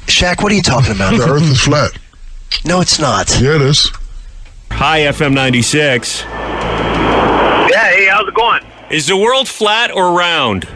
Shaq, 0.07 0.41
what 0.41 0.51
are 0.51 0.55
you 0.55 0.61
talking 0.63 0.95
about? 0.95 1.15
The? 1.17 1.29
Earth 1.29 1.43
is 1.43 1.61
flat. 1.61 1.91
no, 2.65 2.81
it's 2.81 2.99
not. 2.99 3.29
Yeah, 3.39 3.55
it 3.55 3.61
is. 3.61 3.91
Hi, 4.71 5.01
FM 5.01 5.33
96. 5.33 6.23
Yeah, 6.23 7.67
hey, 7.89 8.07
how's 8.09 8.27
it 8.27 8.33
going? 8.33 8.63
Is 8.89 9.07
the 9.07 9.17
world 9.17 9.47
flat 9.47 9.91
or 9.91 10.13
round? 10.17 10.67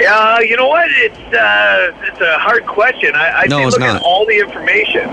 Uh, 0.00 0.38
you 0.40 0.56
know 0.56 0.68
what? 0.68 0.88
It's 0.90 1.16
uh, 1.34 1.92
it's 2.02 2.20
a 2.20 2.38
hard 2.38 2.66
question. 2.66 3.14
I, 3.14 3.42
I 3.42 3.46
No, 3.46 3.58
say 3.58 3.64
it's 3.66 3.72
look 3.74 3.80
not. 3.80 3.96
at 3.96 4.02
all 4.02 4.26
the 4.26 4.38
information. 4.38 5.08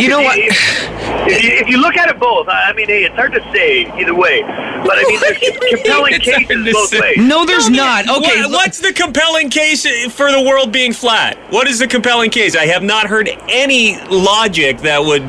You 0.00 0.08
know 0.08 0.20
what? 0.22 0.36
If, 0.38 0.88
if, 1.28 1.42
you, 1.44 1.50
if 1.50 1.68
you 1.68 1.76
look 1.80 1.96
at 1.96 2.08
it 2.08 2.18
both, 2.18 2.48
I 2.48 2.70
I 2.70 2.72
mean, 2.72 2.88
hey, 2.88 3.04
it's 3.04 3.14
hard 3.14 3.32
to 3.32 3.40
say 3.52 3.82
either 4.00 4.14
way. 4.14 4.42
But 4.42 4.98
I 4.98 5.04
mean, 5.08 5.20
there's 5.20 5.38
compelling 5.70 6.18
cases 6.20 6.64
to 6.66 6.72
both 6.72 6.88
say. 6.88 7.00
ways. 7.00 7.16
No, 7.18 7.46
there's 7.46 7.70
not. 7.70 8.08
Okay, 8.08 8.42
What- 8.42 8.50
what's 8.50 8.78
the 8.80 8.92
compelling 8.92 9.48
case 9.48 9.86
for 10.12 10.30
the 10.32 10.40
world 10.42 10.72
being 10.72 10.92
flat? 10.92 11.36
What 11.52 11.68
is 11.68 11.78
the 11.78 11.86
compelling 11.86 12.30
case? 12.30 12.56
I 12.56 12.66
have 12.66 12.82
not 12.82 13.06
heard 13.06 13.30
any 13.48 14.00
logic 14.06 14.78
that 14.78 15.04
would 15.04 15.22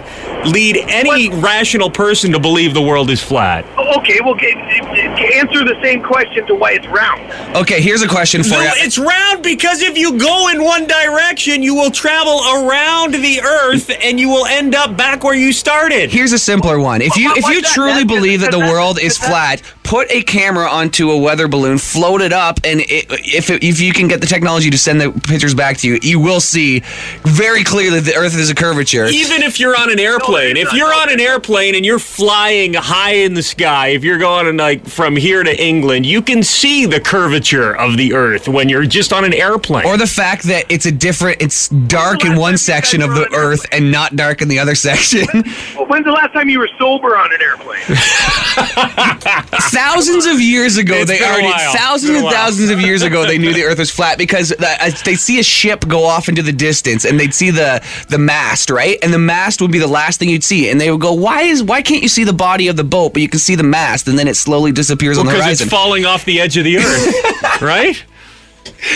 lead 0.45 0.77
any 0.87 1.29
rational 1.29 1.89
person 1.89 2.31
to 2.31 2.39
believe 2.39 2.73
the 2.73 2.81
world 2.81 3.09
is 3.09 3.21
flat. 3.21 3.65
Oh, 3.77 3.99
okay, 3.99 4.19
well, 4.23 4.33
get, 4.35 4.55
answer 4.57 5.63
the 5.63 5.79
same 5.81 6.01
question 6.03 6.45
to 6.47 6.55
why 6.55 6.71
it's 6.73 6.87
round. 6.87 7.31
okay. 7.55 7.81
Here's 7.81 8.01
a 8.01 8.07
question 8.07 8.43
for 8.43 8.49
No, 8.51 8.61
you. 8.61 8.69
it's 8.75 8.97
round 8.97 9.43
because 9.43 9.81
if 9.81 9.97
you 9.97 10.17
go 10.17 10.49
in 10.49 10.63
one 10.63 10.87
direction, 10.87 11.63
you 11.63 11.75
will 11.75 11.91
travel 11.91 12.39
around 12.55 13.13
the 13.13 13.41
earth 13.41 13.89
and 14.01 14.19
you 14.19 14.29
will 14.29 14.45
end 14.45 14.75
up 14.75 14.95
back 14.97 15.23
where 15.23 15.35
you 15.35 15.51
started. 15.53 16.11
Here's 16.11 16.33
a 16.33 16.39
simpler 16.39 16.79
one. 16.79 17.01
If 17.01 17.15
you 17.17 17.29
Why- 17.29 17.35
if 17.37 17.47
you 17.49 17.61
that? 17.61 17.71
truly 17.73 18.03
believe 18.05 18.41
that 18.41 18.51
the 18.51 18.59
world 18.59 18.99
is 18.99 19.17
that- 19.17 19.27
flat, 19.29 19.61
put 19.93 20.09
a 20.09 20.23
camera 20.23 20.67
onto 20.67 21.11
a 21.11 21.17
weather 21.19 21.47
balloon, 21.47 21.77
float 21.77 22.19
it 22.19 22.33
up, 22.33 22.59
and 22.63 22.79
it, 22.79 23.05
if 23.11 23.51
it, 23.51 23.63
if 23.63 23.79
you 23.79 23.93
can 23.93 24.07
get 24.07 24.19
the 24.19 24.25
technology 24.25 24.71
to 24.71 24.77
send 24.77 24.99
the 24.99 25.11
pictures 25.11 25.53
back 25.53 25.77
to 25.77 25.87
you, 25.87 25.99
you 26.01 26.19
will 26.19 26.39
see 26.39 26.79
very 27.21 27.63
clearly 27.63 27.99
the 27.99 28.15
Earth 28.15 28.35
is 28.35 28.49
a 28.49 28.55
curvature. 28.55 29.05
Even 29.05 29.43
if 29.43 29.59
you're 29.59 29.79
on 29.79 29.91
an 29.91 29.99
airplane, 29.99 30.57
if 30.57 30.73
you're 30.73 30.91
on 30.91 31.11
an 31.11 31.19
airplane 31.19 31.75
and 31.75 31.85
you're 31.85 31.99
flying 31.99 32.73
high 32.73 33.13
in 33.17 33.35
the 33.35 33.43
sky, 33.43 33.89
if 33.89 34.03
you're 34.03 34.17
going 34.17 34.57
like 34.57 34.83
from 34.87 35.15
here 35.15 35.43
to 35.43 35.63
England, 35.63 36.07
you 36.07 36.23
can 36.23 36.41
see 36.41 36.87
the 36.87 36.99
curvature 36.99 37.77
of 37.77 37.95
the 37.95 38.15
Earth 38.15 38.47
when 38.47 38.69
you're 38.69 38.87
just 38.87 39.13
on 39.13 39.23
an 39.23 39.33
airplane. 39.35 39.85
Or 39.85 39.95
the 39.95 40.07
fact 40.07 40.45
that 40.45 40.65
it's 40.71 40.87
a 40.87 40.91
different, 40.91 41.39
it's 41.39 41.69
dark 41.69 42.25
in 42.25 42.35
one 42.35 42.57
section 42.57 43.03
of 43.03 43.13
the 43.13 43.31
Earth 43.31 43.63
and 43.71 43.91
not 43.91 44.15
dark 44.15 44.41
in 44.41 44.47
the 44.47 44.57
other 44.57 44.73
section. 44.73 45.27
Well, 45.75 45.85
when's 45.85 46.05
the 46.05 46.11
last 46.11 46.33
time 46.33 46.49
you 46.49 46.57
were 46.57 46.69
sober 46.79 47.15
on 47.15 47.31
an 47.31 47.43
airplane? 47.43 47.83
thousands 49.69 50.25
of 50.25 50.41
years 50.41 50.77
ago, 50.77 50.95
It's 50.95 51.09
they 51.09 51.21
already 51.21 51.49
thousands 51.75 52.11
It's 52.11 52.19
been 52.19 52.23
a 52.23 52.27
and 52.27 52.35
thousands 52.35 52.69
of 52.69 52.81
years 52.81 53.01
ago 53.01 53.25
they 53.25 53.37
knew 53.37 53.53
the 53.53 53.63
Earth 53.63 53.79
was 53.79 53.91
flat 53.91 54.17
because 54.17 54.49
the, 54.49 54.67
uh, 54.79 54.91
they 55.05 55.15
see 55.15 55.39
a 55.39 55.43
ship 55.43 55.87
go 55.87 56.03
off 56.05 56.29
into 56.29 56.41
the 56.41 56.51
distance 56.51 57.05
and 57.05 57.19
they'd 57.19 57.33
see 57.33 57.49
the 57.51 57.83
the 58.09 58.17
mast, 58.17 58.69
right? 58.69 58.97
And 59.01 59.13
the 59.13 59.19
mast 59.19 59.61
would 59.61 59.71
be 59.71 59.79
the 59.79 59.87
last 59.87 60.19
thing 60.19 60.29
you'd 60.29 60.43
see, 60.43 60.69
and 60.69 60.79
they 60.79 60.91
would 60.91 61.01
go, 61.01 61.13
"Why 61.13 61.43
is 61.43 61.63
why 61.63 61.81
can't 61.81 62.01
you 62.01 62.09
see 62.09 62.23
the 62.23 62.33
body 62.33 62.67
of 62.67 62.75
the 62.75 62.83
boat, 62.83 63.13
but 63.13 63.21
you 63.21 63.29
can 63.29 63.39
see 63.39 63.55
the 63.55 63.63
mast?" 63.63 64.07
And 64.07 64.17
then 64.17 64.27
it 64.27 64.35
slowly 64.35 64.71
disappears 64.71 65.17
on 65.17 65.25
the 65.25 65.31
horizon 65.31 65.49
because 65.49 65.61
it's 65.61 65.71
falling 65.71 66.05
off 66.05 66.25
the 66.25 66.39
edge 66.39 66.57
of 66.57 66.63
the 66.63 66.77
Earth, 66.77 67.61
right? 67.61 68.03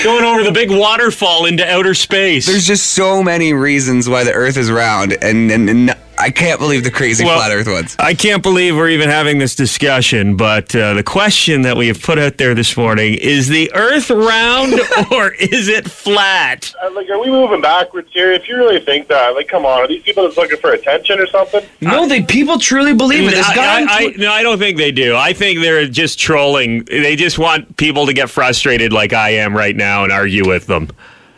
Going 0.03 0.23
over 0.23 0.43
the 0.43 0.51
big 0.51 0.71
waterfall 0.71 1.45
into 1.45 1.69
outer 1.69 1.93
space. 1.93 2.45
There's 2.45 2.65
just 2.65 2.87
so 2.93 3.21
many 3.23 3.53
reasons 3.53 4.07
why 4.07 4.23
the 4.23 4.33
Earth 4.33 4.57
is 4.57 4.71
round, 4.71 5.13
and, 5.21 5.51
and, 5.51 5.69
and 5.69 5.95
I 6.19 6.31
can't 6.31 6.59
believe 6.59 6.83
the 6.83 6.91
crazy 6.91 7.23
Well, 7.23 7.37
flat 7.37 7.51
Earth 7.51 7.67
ones. 7.67 7.95
I 7.99 8.13
can't 8.13 8.41
believe 8.41 8.75
we're 8.75 8.89
even 8.89 9.09
having 9.09 9.37
this 9.37 9.55
discussion, 9.55 10.35
but 10.35 10.75
uh, 10.75 10.93
the 10.95 11.03
question 11.03 11.61
that 11.61 11.77
we 11.77 11.87
have 11.87 12.01
put 12.01 12.17
out 12.17 12.37
there 12.37 12.55
this 12.55 12.75
morning 12.75 13.13
is 13.15 13.47
the 13.47 13.71
Earth 13.73 14.09
round 14.09 14.73
or 15.11 15.33
is 15.33 15.67
it 15.67 15.89
flat? 15.89 16.73
Uh, 16.83 16.91
like, 16.91 17.09
are 17.09 17.19
we 17.19 17.29
moving 17.29 17.61
backwards 17.61 18.09
here? 18.11 18.31
If 18.31 18.47
you 18.47 18.57
really 18.57 18.79
think 18.79 19.07
that, 19.09 19.35
like, 19.35 19.47
come 19.47 19.65
on, 19.65 19.79
are 19.79 19.87
these 19.87 20.03
people 20.03 20.25
just 20.25 20.37
looking 20.37 20.57
for 20.57 20.71
attention 20.71 21.19
or 21.19 21.27
something? 21.27 21.63
No, 21.81 22.07
they 22.07 22.23
people 22.23 22.57
truly 22.57 22.93
believe 22.93 23.27
it. 23.27 23.31
This 23.31 23.49
I, 23.49 23.55
guy 23.55 23.81
on 23.81 23.89
I, 23.89 23.93
I, 23.93 24.13
no, 24.17 24.31
I 24.31 24.43
don't 24.43 24.57
think 24.57 24.77
they 24.77 24.91
do. 24.91 25.15
I 25.15 25.33
think 25.33 25.59
they're 25.59 25.87
just 25.87 26.19
trolling. 26.19 26.83
They 26.85 27.15
just 27.15 27.37
want 27.37 27.77
people 27.77 28.07
to 28.07 28.13
get 28.13 28.29
frustrated 28.29 28.91
like 28.91 29.13
I 29.13 29.31
am 29.31 29.55
right 29.55 29.75
now 29.75 30.03
and 30.03 30.11
argue 30.11 30.47
with 30.47 30.67
them. 30.67 30.89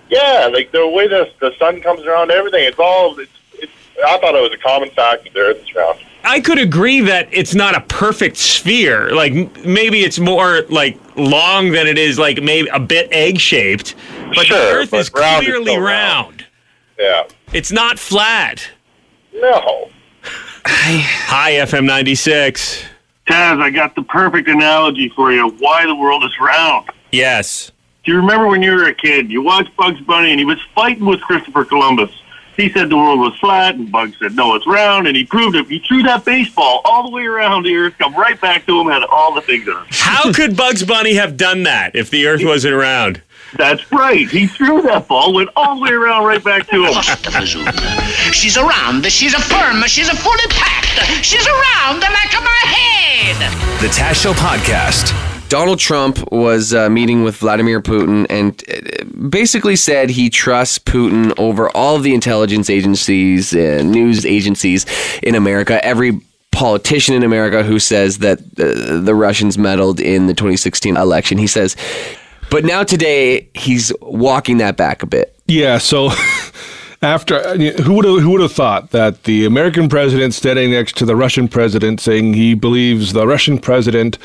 Yeah, 0.09 0.49
like 0.51 0.71
the 0.71 0.87
way 0.87 1.07
the 1.07 1.29
the 1.39 1.51
sun 1.59 1.81
comes 1.81 2.03
around, 2.05 2.31
everything. 2.31 2.63
It's 2.65 2.79
all. 2.79 3.19
It's, 3.19 3.31
it's, 3.31 3.38
I 4.05 4.17
thought 4.19 4.35
it 4.35 4.41
was 4.41 4.51
a 4.53 4.57
common 4.57 4.89
fact 4.91 5.23
that 5.25 5.33
the 5.33 5.39
Earth 5.39 5.57
is 5.61 5.73
round. 5.75 5.99
I 6.23 6.41
could 6.41 6.57
agree 6.57 6.99
that 7.01 7.29
it's 7.31 7.55
not 7.55 7.75
a 7.75 7.81
perfect 7.81 8.37
sphere. 8.37 9.11
Like 9.13 9.33
maybe 9.65 10.01
it's 10.01 10.19
more 10.19 10.63
like 10.69 10.97
long 11.15 11.71
than 11.71 11.87
it 11.87 11.97
is 11.97 12.19
like 12.19 12.41
maybe 12.43 12.67
a 12.69 12.79
bit 12.79 13.07
egg 13.11 13.39
shaped. 13.39 13.95
But 14.29 14.35
the 14.39 14.43
Sure, 14.45 14.57
Earth 14.81 14.91
but 14.91 14.99
is 14.99 15.11
round 15.13 15.43
is 15.43 15.47
clearly 15.49 15.65
still 15.71 15.81
round. 15.81 16.27
round. 16.27 16.45
Yeah. 16.99 17.23
It's 17.53 17.71
not 17.71 17.97
flat. 17.97 18.67
No. 19.33 19.89
Hi, 20.65 21.51
FM 21.53 21.85
ninety 21.85 22.15
six. 22.15 22.83
Taz, 23.27 23.61
I 23.61 23.69
got 23.69 23.95
the 23.95 24.03
perfect 24.03 24.47
analogy 24.47 25.09
for 25.15 25.31
you. 25.31 25.49
Why 25.59 25.85
the 25.85 25.95
world 25.95 26.23
is 26.23 26.31
round. 26.41 26.89
Yes. 27.11 27.71
Do 28.03 28.11
you 28.11 28.17
remember 28.17 28.47
when 28.47 28.61
you 28.61 28.71
were 28.71 28.85
a 28.87 28.93
kid? 28.93 29.29
You 29.31 29.41
watched 29.41 29.75
Bugs 29.77 30.01
Bunny 30.01 30.31
and 30.31 30.39
he 30.39 30.45
was 30.45 30.59
fighting 30.75 31.05
with 31.05 31.21
Christopher 31.21 31.63
Columbus. 31.63 32.11
He 32.59 32.69
said 32.69 32.89
the 32.89 32.97
world 32.97 33.19
was 33.19 33.37
flat, 33.39 33.75
and 33.75 33.89
Bugs 33.89 34.17
said 34.19 34.35
no, 34.35 34.53
it's 34.55 34.67
round, 34.67 35.07
and 35.07 35.15
he 35.15 35.23
proved 35.23 35.55
it. 35.55 35.67
He 35.67 35.79
threw 35.79 36.03
that 36.03 36.25
baseball 36.25 36.81
all 36.83 37.03
the 37.03 37.15
way 37.15 37.23
around 37.23 37.63
the 37.63 37.73
Earth, 37.75 37.93
come 37.97 38.13
right 38.15 38.39
back 38.39 38.65
to 38.65 38.81
him, 38.81 38.87
had 38.87 39.03
all 39.03 39.33
the 39.33 39.41
things 39.41 39.67
on 39.69 39.87
it. 39.87 39.95
How 39.95 40.33
could 40.33 40.57
Bugs 40.57 40.83
Bunny 40.83 41.13
have 41.13 41.37
done 41.37 41.63
that 41.63 41.95
if 41.95 42.09
the 42.09 42.27
Earth 42.27 42.43
wasn't 42.43 42.75
round? 42.75 43.21
That's 43.57 43.89
right. 43.91 44.29
He 44.29 44.45
threw 44.45 44.81
that 44.83 45.07
ball, 45.07 45.33
went 45.33 45.49
all 45.55 45.75
the 45.75 45.81
way 45.81 45.91
around 45.91 46.25
right 46.25 46.43
back 46.43 46.67
to 46.67 46.85
him. 46.85 46.93
She's 48.33 48.57
around, 48.57 49.05
she's 49.05 49.33
a 49.33 49.39
firm, 49.39 49.81
she's 49.87 50.09
a 50.09 50.15
fully 50.15 50.47
packed, 50.49 51.25
she's 51.25 51.47
around 51.47 51.95
the 51.95 52.09
back 52.11 52.37
of 52.37 52.43
my 52.43 52.61
head. 52.65 53.81
The 53.81 53.87
Taz 53.87 54.21
Show 54.21 54.33
Podcast. 54.33 55.28
Donald 55.49 55.79
Trump 55.79 56.31
was 56.31 56.73
uh, 56.75 56.89
meeting 56.89 57.23
with 57.23 57.37
Vladimir 57.37 57.81
Putin 57.81 58.27
and 58.29 58.63
uh, 58.69 59.03
basically 59.29 59.75
said 59.75 60.11
he 60.11 60.29
trusts 60.29 60.77
Putin 60.77 61.33
over 61.39 61.69
all 61.75 61.95
of 61.95 62.03
the 62.03 62.13
intelligence 62.13 62.69
agencies 62.69 63.53
and 63.53 63.91
news 63.91 64.25
agencies 64.25 64.85
in 65.23 65.33
America. 65.33 65.83
Every 65.83 66.21
politician 66.51 67.15
in 67.15 67.23
America 67.23 67.63
who 67.63 67.79
says 67.79 68.19
that 68.19 68.39
uh, 68.39 69.01
the 69.01 69.15
Russians 69.15 69.57
meddled 69.57 69.99
in 69.99 70.27
the 70.27 70.35
2016 70.35 70.95
election. 70.95 71.39
He 71.39 71.47
says, 71.47 71.75
but 72.51 72.63
now 72.63 72.83
today 72.83 73.49
he's 73.55 73.91
walking 74.01 74.57
that 74.57 74.77
back 74.77 75.01
a 75.01 75.07
bit. 75.07 75.35
Yeah, 75.47 75.79
so 75.79 76.11
After 77.01 77.57
who 77.57 77.93
would 77.93 78.03
who 78.03 78.31
would 78.31 78.41
have 78.41 78.51
thought 78.51 78.91
that 78.91 79.23
the 79.23 79.45
American 79.45 79.87
president 79.87 80.33
standing 80.33 80.71
next 80.71 80.97
to 80.97 81.05
the 81.05 81.15
Russian 81.15 81.47
president, 81.47 82.01
saying 82.01 82.33
he 82.33 82.55
believes 82.55 83.13
the 83.13 83.25
Russian 83.25 83.57
president 83.57 84.17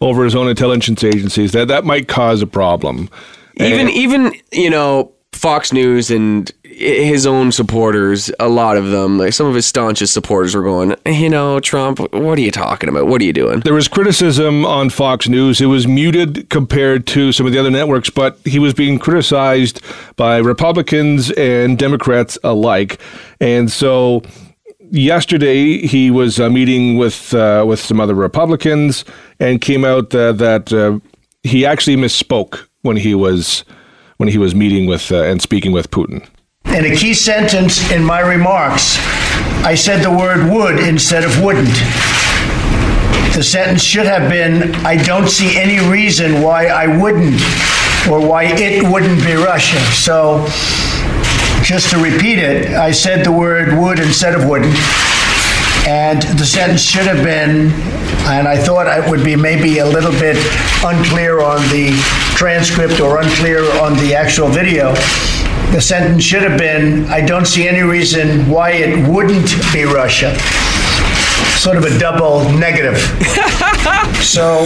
over 0.00 0.24
his 0.24 0.34
own 0.34 0.48
intelligence 0.48 1.04
agencies, 1.04 1.52
that 1.52 1.68
that 1.68 1.84
might 1.84 2.08
cause 2.08 2.42
a 2.42 2.46
problem. 2.46 3.08
Even 3.56 3.80
And- 3.80 3.90
even 3.90 4.32
you 4.52 4.70
know 4.70 5.12
Fox 5.32 5.72
News 5.72 6.10
and 6.10 6.50
his 6.64 7.26
own 7.26 7.52
supporters, 7.52 8.30
a 8.40 8.48
lot 8.48 8.76
of 8.78 8.90
them, 8.90 9.18
like 9.18 9.32
some 9.34 9.46
of 9.46 9.54
his 9.54 9.66
staunchest 9.66 10.14
supporters, 10.14 10.54
were 10.54 10.62
going, 10.62 10.94
you 11.04 11.28
know, 11.28 11.60
Trump, 11.60 11.98
what 12.12 12.38
are 12.38 12.40
you 12.40 12.50
talking 12.50 12.88
about? 12.88 13.06
What 13.06 13.20
are 13.20 13.24
you 13.24 13.32
doing? 13.34 13.60
There 13.60 13.74
was 13.74 13.86
criticism 13.86 14.64
on 14.64 14.88
Fox 14.88 15.28
News. 15.28 15.60
It 15.60 15.66
was 15.66 15.86
muted 15.86 16.48
compared 16.48 17.06
to 17.08 17.32
some 17.32 17.44
of 17.46 17.52
the 17.52 17.58
other 17.58 17.70
networks, 17.70 18.08
but 18.08 18.38
he 18.44 18.58
was 18.58 18.72
being 18.72 18.98
criticized 18.98 19.82
by 20.16 20.38
Republicans 20.38 21.30
and 21.32 21.76
Democrats 21.78 22.38
alike. 22.44 22.98
And 23.40 23.70
so 23.70 24.22
yesterday 24.90 25.78
he 25.78 26.10
was 26.10 26.38
uh, 26.40 26.50
meeting 26.50 26.96
with 26.96 27.32
uh, 27.34 27.64
with 27.66 27.80
some 27.80 28.00
other 28.00 28.14
Republicans 28.14 29.04
and 29.38 29.60
came 29.60 29.84
out 29.84 30.14
uh, 30.14 30.32
that 30.32 30.72
uh, 30.72 30.98
he 31.42 31.64
actually 31.64 31.96
misspoke 31.96 32.66
when 32.82 32.96
he 32.96 33.14
was 33.14 33.64
when 34.16 34.28
he 34.28 34.38
was 34.38 34.54
meeting 34.54 34.86
with 34.86 35.10
uh, 35.12 35.22
and 35.22 35.40
speaking 35.40 35.72
with 35.72 35.90
Putin. 35.90 36.26
In 36.66 36.84
a 36.84 36.94
key 36.94 37.14
sentence 37.14 37.90
in 37.90 38.04
my 38.04 38.20
remarks, 38.20 38.98
I 39.64 39.74
said 39.74 40.02
the 40.02 40.10
word 40.10 40.50
would 40.52 40.78
instead 40.78 41.24
of 41.24 41.42
wouldn't. 41.42 41.74
The 43.34 43.42
sentence 43.42 43.82
should 43.82 44.06
have 44.06 44.28
been 44.28 44.74
I 44.84 44.96
don't 45.02 45.28
see 45.28 45.56
any 45.56 45.78
reason 45.90 46.42
why 46.42 46.66
I 46.66 46.86
wouldn't 47.00 47.40
or 48.08 48.26
why 48.26 48.44
it 48.44 48.82
wouldn't 48.82 49.24
be 49.24 49.34
Russia. 49.34 49.78
So, 49.92 50.46
just 51.62 51.90
to 51.90 51.98
repeat 51.98 52.38
it, 52.38 52.68
I 52.72 52.90
said 52.90 53.24
the 53.24 53.32
word 53.32 53.78
would 53.78 53.98
instead 53.98 54.34
of 54.34 54.48
wouldn't. 54.48 54.76
And 55.86 56.22
the 56.38 56.44
sentence 56.44 56.82
should 56.82 57.06
have 57.06 57.24
been, 57.24 57.72
and 58.28 58.46
I 58.46 58.56
thought 58.56 58.86
it 58.86 59.08
would 59.08 59.24
be 59.24 59.36
maybe 59.36 59.78
a 59.78 59.86
little 59.86 60.12
bit 60.12 60.36
unclear 60.84 61.40
on 61.40 61.58
the 61.68 61.90
transcript 62.36 63.00
or 63.00 63.20
unclear 63.20 63.64
on 63.80 63.96
the 63.96 64.14
actual 64.14 64.48
video. 64.48 64.94
The 65.72 65.80
sentence 65.80 66.22
should 66.22 66.42
have 66.42 66.58
been, 66.58 67.06
I 67.06 67.24
don't 67.24 67.46
see 67.46 67.68
any 67.68 67.82
reason 67.82 68.48
why 68.48 68.72
it 68.72 69.08
wouldn't 69.08 69.50
be 69.72 69.84
Russia. 69.84 70.36
Sort 71.60 71.76
of 71.76 71.84
a 71.84 71.98
double 71.98 72.50
negative. 72.58 72.96
so 74.22 74.62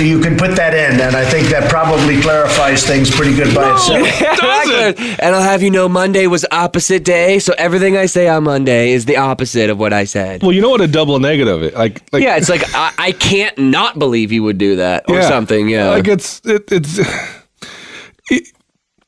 you 0.00 0.20
can 0.20 0.36
put 0.36 0.54
that 0.54 0.72
in, 0.72 1.00
and 1.00 1.16
I 1.16 1.24
think 1.24 1.48
that 1.48 1.68
probably 1.68 2.20
clarifies 2.20 2.86
things 2.86 3.10
pretty 3.10 3.34
good 3.34 3.52
by 3.52 3.72
itself. 3.74 4.06
and 5.20 5.34
I'll 5.34 5.42
have 5.42 5.62
you 5.64 5.70
know, 5.70 5.88
Monday 5.88 6.28
was 6.28 6.46
opposite 6.52 7.04
day, 7.04 7.40
so 7.40 7.54
everything 7.58 7.96
I 7.96 8.06
say 8.06 8.28
on 8.28 8.44
Monday 8.44 8.92
is 8.92 9.04
the 9.04 9.16
opposite 9.16 9.68
of 9.68 9.80
what 9.80 9.92
I 9.92 10.04
said. 10.04 10.42
Well, 10.44 10.52
you 10.52 10.60
know 10.62 10.70
what 10.70 10.80
a 10.80 10.86
double 10.86 11.18
negative 11.18 11.60
is? 11.60 11.74
Like, 11.74 12.02
like 12.12 12.22
yeah, 12.22 12.36
it's 12.36 12.48
like 12.48 12.62
I, 12.72 12.92
I 12.98 13.12
can't 13.12 13.58
not 13.58 13.98
believe 13.98 14.30
you 14.30 14.44
would 14.44 14.58
do 14.58 14.76
that 14.76 15.06
or 15.08 15.16
Yeah. 15.16 15.28
something. 15.28 15.68
Yeah, 15.68 15.88
Like 15.90 16.06
it's 16.06 16.40
it, 16.44 16.70
it's 16.70 17.00
it, 18.30 18.48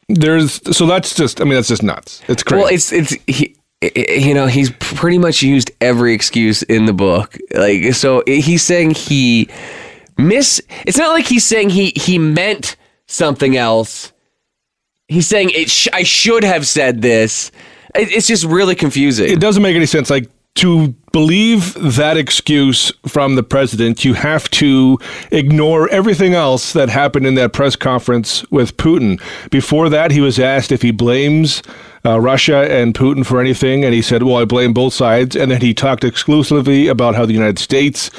there's 0.08 0.60
so 0.76 0.84
that's 0.86 1.14
just 1.14 1.40
I 1.40 1.44
mean 1.44 1.54
that's 1.54 1.68
just 1.68 1.84
nuts. 1.84 2.22
It's 2.26 2.42
crazy. 2.42 2.60
Well, 2.64 2.72
it's 2.74 2.92
it's 2.92 3.12
he, 3.28 3.46
i- 3.46 3.48
i- 3.48 3.54
you 3.82 4.34
know 4.34 4.46
he's 4.46 4.70
pretty 4.78 5.18
much 5.18 5.42
used 5.42 5.70
every 5.80 6.12
excuse 6.14 6.62
in 6.62 6.86
the 6.86 6.92
book. 6.92 7.36
Like 7.54 7.94
so, 7.94 8.22
he's 8.26 8.62
saying 8.62 8.90
he 8.92 9.48
miss. 10.18 10.60
It's 10.86 10.98
not 10.98 11.10
like 11.10 11.26
he's 11.26 11.44
saying 11.44 11.70
he 11.70 11.92
he 11.96 12.18
meant 12.18 12.76
something 13.06 13.56
else. 13.56 14.12
He's 15.08 15.26
saying 15.26 15.50
it. 15.50 15.70
Sh- 15.70 15.88
I 15.92 16.02
should 16.02 16.44
have 16.44 16.66
said 16.66 17.02
this. 17.02 17.50
It, 17.94 18.12
it's 18.12 18.26
just 18.26 18.44
really 18.44 18.74
confusing. 18.74 19.30
it 19.30 19.40
doesn't 19.40 19.62
make 19.62 19.74
any 19.76 19.86
sense. 19.86 20.10
Like 20.10 20.28
to 20.56 20.94
believe 21.12 21.74
that 21.74 22.16
excuse 22.16 22.92
from 23.06 23.34
the 23.34 23.42
president, 23.42 24.04
you 24.04 24.14
have 24.14 24.50
to 24.50 24.98
ignore 25.30 25.88
everything 25.90 26.34
else 26.34 26.72
that 26.72 26.88
happened 26.88 27.26
in 27.26 27.34
that 27.34 27.52
press 27.52 27.76
conference 27.76 28.48
with 28.50 28.76
Putin. 28.76 29.20
Before 29.50 29.88
that, 29.88 30.10
he 30.10 30.20
was 30.20 30.38
asked 30.38 30.72
if 30.72 30.82
he 30.82 30.90
blames 30.90 31.62
uh, 32.04 32.20
Russia 32.20 32.70
and 32.70 32.94
Putin 32.94 33.24
for 33.24 33.40
anything, 33.40 33.84
and 33.84 33.94
he 33.94 34.02
said, 34.02 34.22
"Well, 34.22 34.36
I 34.36 34.44
blame 34.44 34.72
both 34.72 34.94
sides." 34.94 35.36
And 35.36 35.50
then 35.50 35.60
he 35.60 35.74
talked 35.74 36.04
exclusively 36.04 36.88
about 36.88 37.14
how 37.14 37.26
the 37.26 37.32
United 37.32 37.58
States 37.58 38.10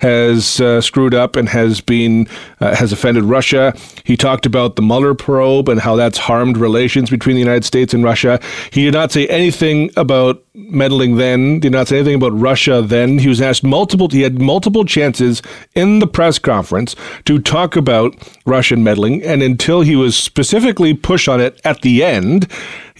has 0.00 0.60
uh, 0.60 0.80
screwed 0.80 1.14
up 1.14 1.36
and 1.36 1.48
has 1.48 1.80
been 1.80 2.26
uh, 2.60 2.74
has 2.74 2.92
offended 2.92 3.24
Russia. 3.24 3.74
He 4.04 4.16
talked 4.16 4.46
about 4.46 4.76
the 4.76 4.82
Mueller 4.82 5.14
probe 5.14 5.68
and 5.68 5.80
how 5.80 5.96
that's 5.96 6.18
harmed 6.18 6.56
relations 6.56 7.10
between 7.10 7.36
the 7.36 7.40
United 7.40 7.64
States 7.64 7.94
and 7.94 8.02
Russia. 8.02 8.40
He 8.72 8.84
did 8.84 8.94
not 8.94 9.12
say 9.12 9.26
anything 9.28 9.90
about 9.96 10.42
meddling 10.54 11.16
then. 11.16 11.60
Did 11.60 11.72
not 11.72 11.88
say 11.88 11.98
anything 11.98 12.16
about 12.16 12.38
Russia 12.38 12.82
then. 12.82 13.18
He 13.18 13.28
was 13.28 13.40
asked 13.40 13.62
multiple. 13.62 14.08
He 14.08 14.22
had 14.22 14.40
multiple 14.40 14.84
chances 14.84 15.42
in 15.74 15.98
the 15.98 16.06
press 16.06 16.38
conference 16.38 16.96
to 17.26 17.38
talk 17.38 17.76
about 17.76 18.14
Russian 18.46 18.82
meddling, 18.82 19.22
and 19.22 19.42
until 19.42 19.82
he 19.82 19.96
was 19.96 20.16
specifically 20.16 20.94
pushed 20.94 21.28
on 21.28 21.40
it 21.40 21.60
at 21.64 21.82
the 21.82 22.02
end. 22.02 22.50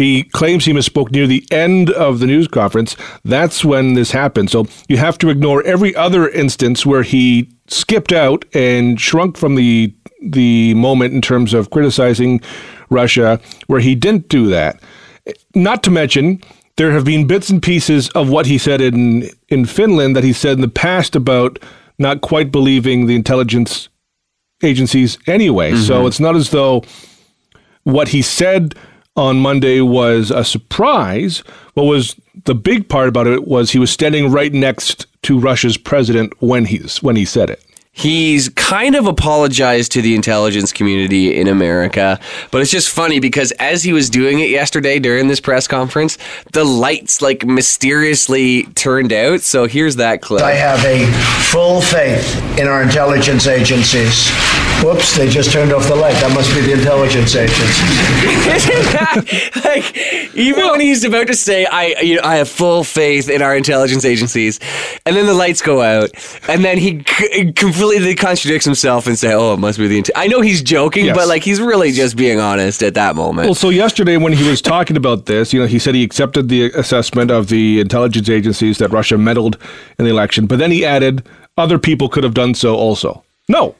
He 0.01 0.23
claims 0.23 0.65
he 0.65 0.73
misspoke 0.73 1.11
near 1.11 1.27
the 1.27 1.45
end 1.51 1.91
of 1.91 2.21
the 2.21 2.27
news 2.27 2.49
conference. 2.49 2.97
That's 3.23 3.67
when 3.67 3.93
this 3.93 4.13
happened. 4.13 4.49
So 4.49 4.67
you 4.89 4.97
have 4.97 5.19
to 5.19 5.29
ignore 5.29 5.63
every 5.65 5.95
other 5.95 6.27
instance 6.27 6.87
where 6.87 7.03
he 7.03 7.51
skipped 7.69 8.11
out 8.11 8.47
and 8.55 8.99
shrunk 8.99 9.37
from 9.37 9.57
the 9.57 9.95
the 10.23 10.73
moment 10.73 11.13
in 11.13 11.21
terms 11.21 11.53
of 11.53 11.69
criticizing 11.69 12.41
Russia, 12.89 13.41
where 13.67 13.81
he 13.81 13.95
didn't 13.95 14.31
do 14.31 14.47
that. 14.47 14.81
Not 15.55 15.83
to 15.83 15.91
mention, 15.91 16.41
there 16.77 16.93
have 16.93 17.05
been 17.05 17.27
bits 17.27 17.51
and 17.51 17.63
pieces 17.63 18.09
of 18.11 18.31
what 18.31 18.47
he 18.47 18.57
said 18.57 18.81
in 18.81 19.29
in 19.51 19.67
Finland 19.67 20.17
that 20.17 20.25
he 20.25 20.33
said 20.33 20.55
in 20.55 20.63
the 20.63 20.69
past 20.69 21.15
about 21.15 21.59
not 21.99 22.23
quite 22.23 22.51
believing 22.51 23.05
the 23.05 23.17
intelligence 23.17 23.91
agencies 24.63 25.19
anyway. 25.27 25.75
So 25.77 25.99
mm-hmm. 25.99 26.07
it's 26.07 26.21
not 26.21 26.37
as 26.37 26.49
though 26.49 26.85
what 27.83 28.09
he 28.09 28.23
said 28.23 28.75
on 29.21 29.39
Monday 29.39 29.83
was 29.83 30.31
a 30.31 30.43
surprise. 30.43 31.45
What 31.75 31.85
was 31.85 32.17
the 32.47 32.55
big 32.55 32.89
part 32.89 33.07
about 33.07 33.27
it 33.27 33.47
was 33.47 33.71
he 33.71 33.79
was 33.79 33.91
standing 33.91 34.33
right 34.33 34.53
next 34.53 35.07
to 35.25 35.39
Russia's 35.39 35.77
president 35.77 36.33
when 36.41 36.65
he's 36.65 37.03
when 37.03 37.17
he 37.17 37.27
said 37.27 37.51
it. 37.51 37.63
He's 37.93 38.49
kind 38.51 38.95
of 38.95 39.07
apologized 39.07 39.91
to 39.93 40.01
the 40.01 40.15
intelligence 40.15 40.73
community 40.73 41.39
in 41.39 41.49
America, 41.49 42.21
but 42.53 42.63
it's 42.63 42.71
just 42.71 42.89
funny 42.89 43.19
because 43.19 43.51
as 43.59 43.83
he 43.83 43.93
was 43.93 44.09
doing 44.09 44.39
it 44.39 44.49
yesterday 44.49 45.01
during 45.01 45.27
this 45.27 45.41
press 45.41 45.67
conference, 45.67 46.17
the 46.53 46.63
lights 46.65 47.21
like 47.21 47.45
mysteriously 47.45 48.63
turned 48.75 49.13
out. 49.13 49.41
So 49.41 49.67
here's 49.67 49.97
that 49.97 50.23
clip. 50.23 50.43
I 50.43 50.53
have 50.53 50.85
a 50.85 51.05
full 51.51 51.81
faith 51.81 52.37
in 52.59 52.69
our 52.69 52.81
intelligence 52.83 53.49
agencies. 53.49 54.31
Whoops, 54.85 55.17
they 55.17 55.29
just 55.29 55.53
turned 55.53 55.73
off 55.73 55.87
the 55.89 55.97
light. 55.97 56.15
That 56.21 56.33
must 56.33 56.55
be 56.55 56.61
the 56.63 56.73
intelligence 56.73 57.35
agencies. 57.35 57.91
Like 59.65 59.97
even 60.35 60.69
when 60.69 60.81
he's 60.81 61.05
about 61.05 61.27
to 61.27 61.35
say 61.35 61.65
I 61.67 61.95
you 62.01 62.17
know 62.17 62.23
I 62.25 62.37
have 62.37 62.49
full 62.49 62.85
faith 62.85 63.29
in 63.29 63.43
our 63.43 63.55
intelligence 63.57 64.05
agencies, 64.05 64.59
and 65.05 65.15
then 65.17 65.27
the 65.27 65.35
lights 65.35 65.61
go 65.63 65.83
out, 65.83 66.11
and 66.49 66.65
then 66.65 66.79
he 66.79 67.03
c- 67.07 67.53
completely 67.53 67.80
contradicts 68.17 68.65
himself 68.65 69.07
and 69.07 69.19
say, 69.19 69.33
"Oh, 69.33 69.55
it 69.55 69.59
must 69.59 69.79
be 69.79 69.89
the." 69.89 70.05
I 70.15 70.27
know 70.27 70.41
he's 70.41 70.63
joking, 70.63 71.07
Yes. 71.07 71.17
but 71.17 71.29
like 71.29 71.43
he's 71.45 71.61
really 71.61 71.93
just 71.93 72.17
being 72.17 72.41
honest 72.41 72.83
at 72.83 72.95
that 72.95 73.17
moment. 73.17 73.47
Well, 73.47 73.55
so 73.55 73.69
yesterday 73.71 74.17
when 74.17 74.33
he 74.33 74.49
was 74.49 74.61
talking 74.61 74.97
about 74.97 75.27
this, 75.27 75.53
you 75.53 75.61
know, 75.61 75.67
he 75.67 75.79
said 75.79 75.95
he 75.95 76.03
accepted 76.03 76.49
the 76.49 76.71
assessment 76.73 77.31
of 77.31 77.49
the 77.49 77.81
intelligence 77.81 78.29
agencies 78.29 78.79
that 78.79 78.91
Russia 78.91 79.17
meddled 79.17 79.57
in 79.99 80.05
the 80.05 80.11
election, 80.11 80.47
but 80.47 80.59
then 80.59 80.71
he 80.71 80.85
added 80.85 81.27
other 81.57 81.79
people 81.79 82.09
could 82.09 82.25
have 82.25 82.35
done 82.35 82.55
so 82.55 82.75
also. 82.75 83.23
No, 83.49 83.75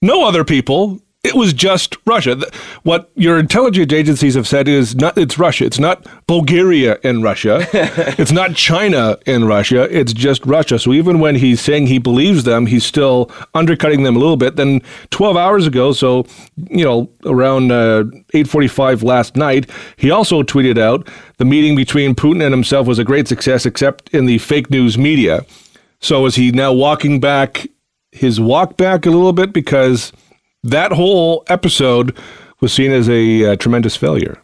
no 0.00 0.24
other 0.24 0.44
people. 0.44 1.00
It 1.24 1.36
was 1.36 1.52
just 1.52 1.96
Russia. 2.04 2.36
What 2.82 3.12
your 3.14 3.38
intelligence 3.38 3.92
agencies 3.92 4.34
have 4.34 4.48
said 4.48 4.66
is 4.66 4.96
not 4.96 5.16
it's 5.16 5.38
Russia. 5.38 5.64
It's 5.64 5.78
not 5.78 6.04
Bulgaria 6.26 6.98
in 7.04 7.22
Russia. 7.22 7.64
it's 8.18 8.32
not 8.32 8.56
China 8.56 9.16
in 9.24 9.44
Russia. 9.44 9.82
It's 9.96 10.12
just 10.12 10.44
Russia. 10.44 10.80
So 10.80 10.92
even 10.92 11.20
when 11.20 11.36
he's 11.36 11.60
saying 11.60 11.86
he 11.86 11.98
believes 11.98 12.42
them, 12.42 12.66
he's 12.66 12.84
still 12.84 13.30
undercutting 13.54 14.02
them 14.02 14.16
a 14.16 14.18
little 14.18 14.36
bit. 14.36 14.56
Then 14.56 14.82
12 15.10 15.36
hours 15.36 15.64
ago, 15.64 15.92
so 15.92 16.26
you 16.56 16.84
know, 16.84 17.08
around 17.24 17.70
uh, 17.70 18.02
8:45 18.34 19.04
last 19.04 19.36
night, 19.36 19.70
he 19.96 20.10
also 20.10 20.42
tweeted 20.42 20.76
out 20.76 21.08
the 21.36 21.44
meeting 21.44 21.76
between 21.76 22.16
Putin 22.16 22.42
and 22.42 22.52
himself 22.52 22.88
was 22.88 22.98
a 22.98 23.04
great 23.04 23.28
success 23.28 23.64
except 23.64 24.08
in 24.12 24.26
the 24.26 24.38
fake 24.38 24.70
news 24.70 24.98
media. 24.98 25.46
So 26.00 26.26
is 26.26 26.34
he 26.34 26.50
now 26.50 26.72
walking 26.72 27.20
back 27.20 27.68
his 28.10 28.40
walk 28.40 28.76
back 28.76 29.06
a 29.06 29.10
little 29.10 29.32
bit 29.32 29.52
because 29.52 30.12
that 30.64 30.92
whole 30.92 31.44
episode 31.48 32.16
was 32.60 32.72
seen 32.72 32.92
as 32.92 33.08
a 33.08 33.52
uh, 33.52 33.56
tremendous 33.56 33.96
failure. 33.96 34.38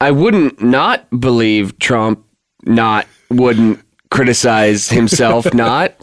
I 0.00 0.10
wouldn't 0.10 0.60
not 0.62 1.08
believe 1.20 1.78
Trump 1.78 2.24
not 2.64 3.06
wouldn't 3.30 3.80
criticize 4.10 4.90
himself 4.90 5.54
not. 5.54 5.94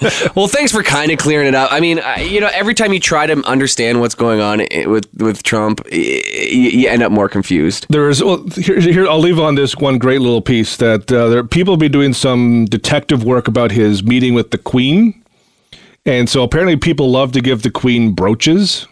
well, 0.34 0.48
thanks 0.48 0.72
for 0.72 0.82
kind 0.82 1.10
of 1.12 1.18
clearing 1.18 1.46
it 1.48 1.54
up. 1.54 1.70
I 1.70 1.80
mean, 1.80 1.98
I- 1.98 2.22
you 2.22 2.40
know, 2.40 2.48
every 2.52 2.72
time 2.72 2.92
you 2.94 3.00
try 3.00 3.26
to 3.26 3.34
understand 3.46 4.00
what's 4.00 4.14
going 4.14 4.40
on 4.40 4.66
with 4.90 5.06
with 5.18 5.42
Trump, 5.42 5.82
y- 5.92 6.22
y- 6.24 6.48
you 6.50 6.88
end 6.88 7.02
up 7.02 7.12
more 7.12 7.28
confused. 7.28 7.86
There 7.90 8.08
is 8.08 8.22
well, 8.24 8.46
here, 8.56 8.80
here. 8.80 9.06
I'll 9.06 9.18
leave 9.18 9.38
on 9.38 9.54
this 9.56 9.76
one 9.76 9.98
great 9.98 10.20
little 10.22 10.40
piece 10.40 10.76
that 10.78 11.12
uh, 11.12 11.28
there 11.28 11.44
people 11.44 11.76
been 11.76 11.92
doing 11.92 12.14
some 12.14 12.64
detective 12.66 13.22
work 13.24 13.48
about 13.48 13.70
his 13.72 14.02
meeting 14.02 14.32
with 14.34 14.50
the 14.52 14.58
Queen, 14.58 15.21
and 16.06 16.28
so 16.28 16.42
apparently 16.42 16.76
people 16.76 17.10
love 17.10 17.32
to 17.32 17.40
give 17.40 17.62
the 17.62 17.70
Queen 17.70 18.12
brooches. 18.12 18.86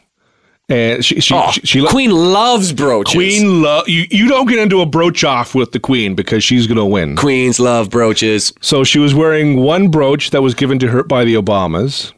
And 0.69 1.05
she, 1.05 1.21
she, 1.21 1.35
she, 1.51 1.61
she 1.63 1.81
Oh, 1.81 1.89
Queen 1.89 2.13
loves 2.13 2.73
brooches. 2.73 3.15
Queen 3.15 3.61
love 3.63 3.89
you. 3.89 4.07
You 4.11 4.29
don't 4.29 4.47
get 4.49 4.61
into 4.61 4.81
a 4.81 4.87
brooch 4.87 5.25
off 5.25 5.53
with 5.53 5.73
the 5.73 5.81
Queen 5.81 6.15
because 6.15 6.45
she's 6.45 6.69
gonna 6.69 6.87
win. 6.87 7.17
Queens 7.17 7.59
love 7.59 7.91
brooches. 7.91 8.53
So 8.61 8.85
she 8.85 9.01
was 9.01 9.13
wearing 9.13 9.57
one 9.57 9.89
brooch 9.89 10.31
that 10.31 10.43
was 10.43 10.55
given 10.55 10.79
to 10.79 10.89
her 10.89 11.03
by 11.03 11.25
the 11.25 11.35
Obamas. 11.35 12.13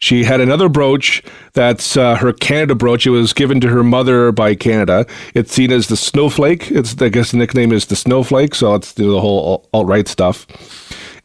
She 0.00 0.22
had 0.24 0.42
another 0.42 0.68
brooch 0.68 1.22
that's 1.54 1.96
uh, 1.96 2.16
her 2.16 2.34
Canada 2.34 2.74
brooch. 2.74 3.06
It 3.06 3.10
was 3.10 3.32
given 3.32 3.58
to 3.62 3.68
her 3.68 3.82
mother 3.82 4.32
by 4.32 4.54
Canada. 4.54 5.06
It's 5.32 5.50
seen 5.54 5.72
as 5.72 5.86
the 5.88 5.96
snowflake. 5.96 6.70
It's 6.70 7.00
I 7.00 7.08
guess 7.08 7.30
the 7.30 7.38
nickname 7.38 7.72
is 7.72 7.86
the 7.86 7.96
snowflake. 7.96 8.54
So 8.54 8.74
it's 8.74 8.92
the 8.92 9.18
whole 9.18 9.66
alt 9.72 9.86
right 9.86 10.06
stuff. 10.06 10.46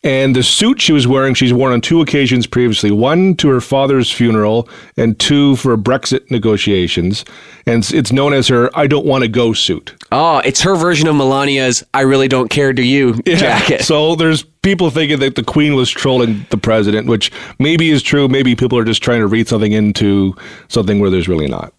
And 0.02 0.34
the 0.34 0.44
suit 0.44 0.80
she 0.82 0.94
was 0.94 1.08
wearing, 1.08 1.34
she's 1.34 1.52
worn 1.52 1.74
on 1.74 1.82
two 1.82 2.00
occasions 2.00 2.48
previously. 2.48 2.90
One 2.90 3.36
to 3.36 3.50
her 3.50 3.60
father's 3.60 4.10
funeral, 4.10 4.70
and 4.96 5.20
two 5.20 5.58
for 5.58 5.76
Brexit 5.76 6.32
negotiations. 6.32 7.26
And 7.66 7.84
it's- 7.84 8.12
known 8.14 8.34
as 8.34 8.48
her 8.48 8.70
"I 8.78 8.88
don't 8.88 9.06
want 9.06 9.24
to 9.24 9.28
go" 9.28 9.52
suit. 9.52 9.94
Oh, 10.12 10.38
it's 10.40 10.62
her 10.62 10.76
version 10.76 11.08
of 11.10 11.16
Melania's 11.16 11.84
"I 11.94 12.02
really 12.02 12.30
don't 12.30 12.50
care, 12.50 12.72
do 12.72 12.82
you" 12.82 13.22
jacket. 13.26 13.82
So 13.84 14.16
there's 14.16 14.44
people 14.62 14.90
thinking 14.90 15.20
that 15.20 15.36
the 15.36 15.44
Queen 15.44 15.76
was 15.76 15.90
trolling 15.90 16.46
the 16.50 16.58
president, 16.58 17.08
which 17.08 17.30
maybe 17.60 17.90
is 17.90 18.02
true. 18.02 18.30
Maybe 18.30 18.56
people 18.56 18.78
are 18.78 18.86
just 18.86 19.04
trying 19.04 19.20
to 19.20 19.28
read 19.28 19.50
something 19.50 19.74
into 19.74 20.34
something 20.70 21.00
where 21.02 21.10
there's 21.10 21.28
really 21.28 21.48
not. 21.50 21.74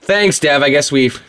Thanks, 0.00 0.38
Dev. 0.38 0.62
I 0.62 0.70
guess 0.70 0.92
we've 0.92 1.20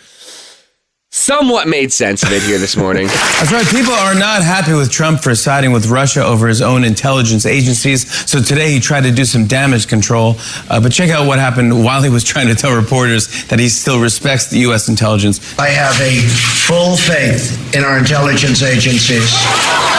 somewhat 1.12 1.68
made 1.68 1.92
sense 1.92 2.22
of 2.24 2.32
it 2.32 2.44
here 2.44 2.58
this 2.58 2.76
morning. 2.76 3.08
That's 3.40 3.52
right. 3.52 3.66
People 3.68 3.94
are 3.94 4.14
not 4.14 4.44
happy 4.44 4.74
with 4.74 4.92
Trump 4.92 5.22
for 5.22 5.36
siding 5.36 5.72
with 5.72 5.88
Russia 5.88 6.24
over 6.24 6.48
his 6.48 6.62
own 6.62 6.84
intelligence 6.84 7.46
agencies. 7.46 8.08
So 8.30 8.42
today 8.42 8.72
he 8.72 8.80
tried 8.80 9.02
to 9.04 9.12
do 9.12 9.24
some 9.24 9.48
damage 9.48 9.88
control. 9.88 10.36
Uh, 10.70 10.82
but 10.82 10.92
check 10.92 11.10
out 11.10 11.26
what 11.26 11.40
happened 11.40 11.84
while 11.84 12.04
he 12.04 12.10
was 12.10 12.24
trying 12.24 12.48
to 12.48 12.56
tell 12.56 12.76
reporters 12.76 13.46
that 13.48 13.60
he 13.60 13.70
still 13.70 14.00
respects 14.02 14.48
the 14.48 14.60
U.S. 14.70 14.90
intelligence. 14.90 15.40
I 15.58 15.70
have 15.70 15.96
a 16.02 16.20
full 16.68 16.98
faith 16.98 17.56
in 17.74 17.84
our 17.84 17.98
intelligence 17.98 18.62
agencies. 18.62 19.32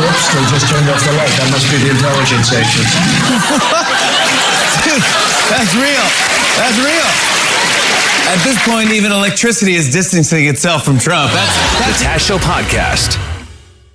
Oops, 0.00 0.24
they 0.34 0.44
just 0.52 0.68
turned 0.68 0.88
off 0.92 1.00
the 1.04 1.12
light. 1.16 1.32
That 1.40 1.48
must 1.50 1.66
be 1.72 1.78
the 1.88 1.90
intelligence 1.96 2.52
agencies. 2.52 2.92
Dude, 4.84 5.02
that's 5.48 5.72
real. 5.74 6.08
That's 6.60 6.78
real. 6.84 7.37
At 8.28 8.44
this 8.44 8.62
point, 8.68 8.90
even 8.90 9.10
electricity 9.10 9.74
is 9.74 9.88
distancing 9.88 10.48
itself 10.48 10.84
from 10.84 10.98
Trump. 10.98 11.32
That's, 11.32 11.98
The 11.98 12.04
Taz 12.04 12.18
Show 12.18 12.36
Podcast. 12.36 13.27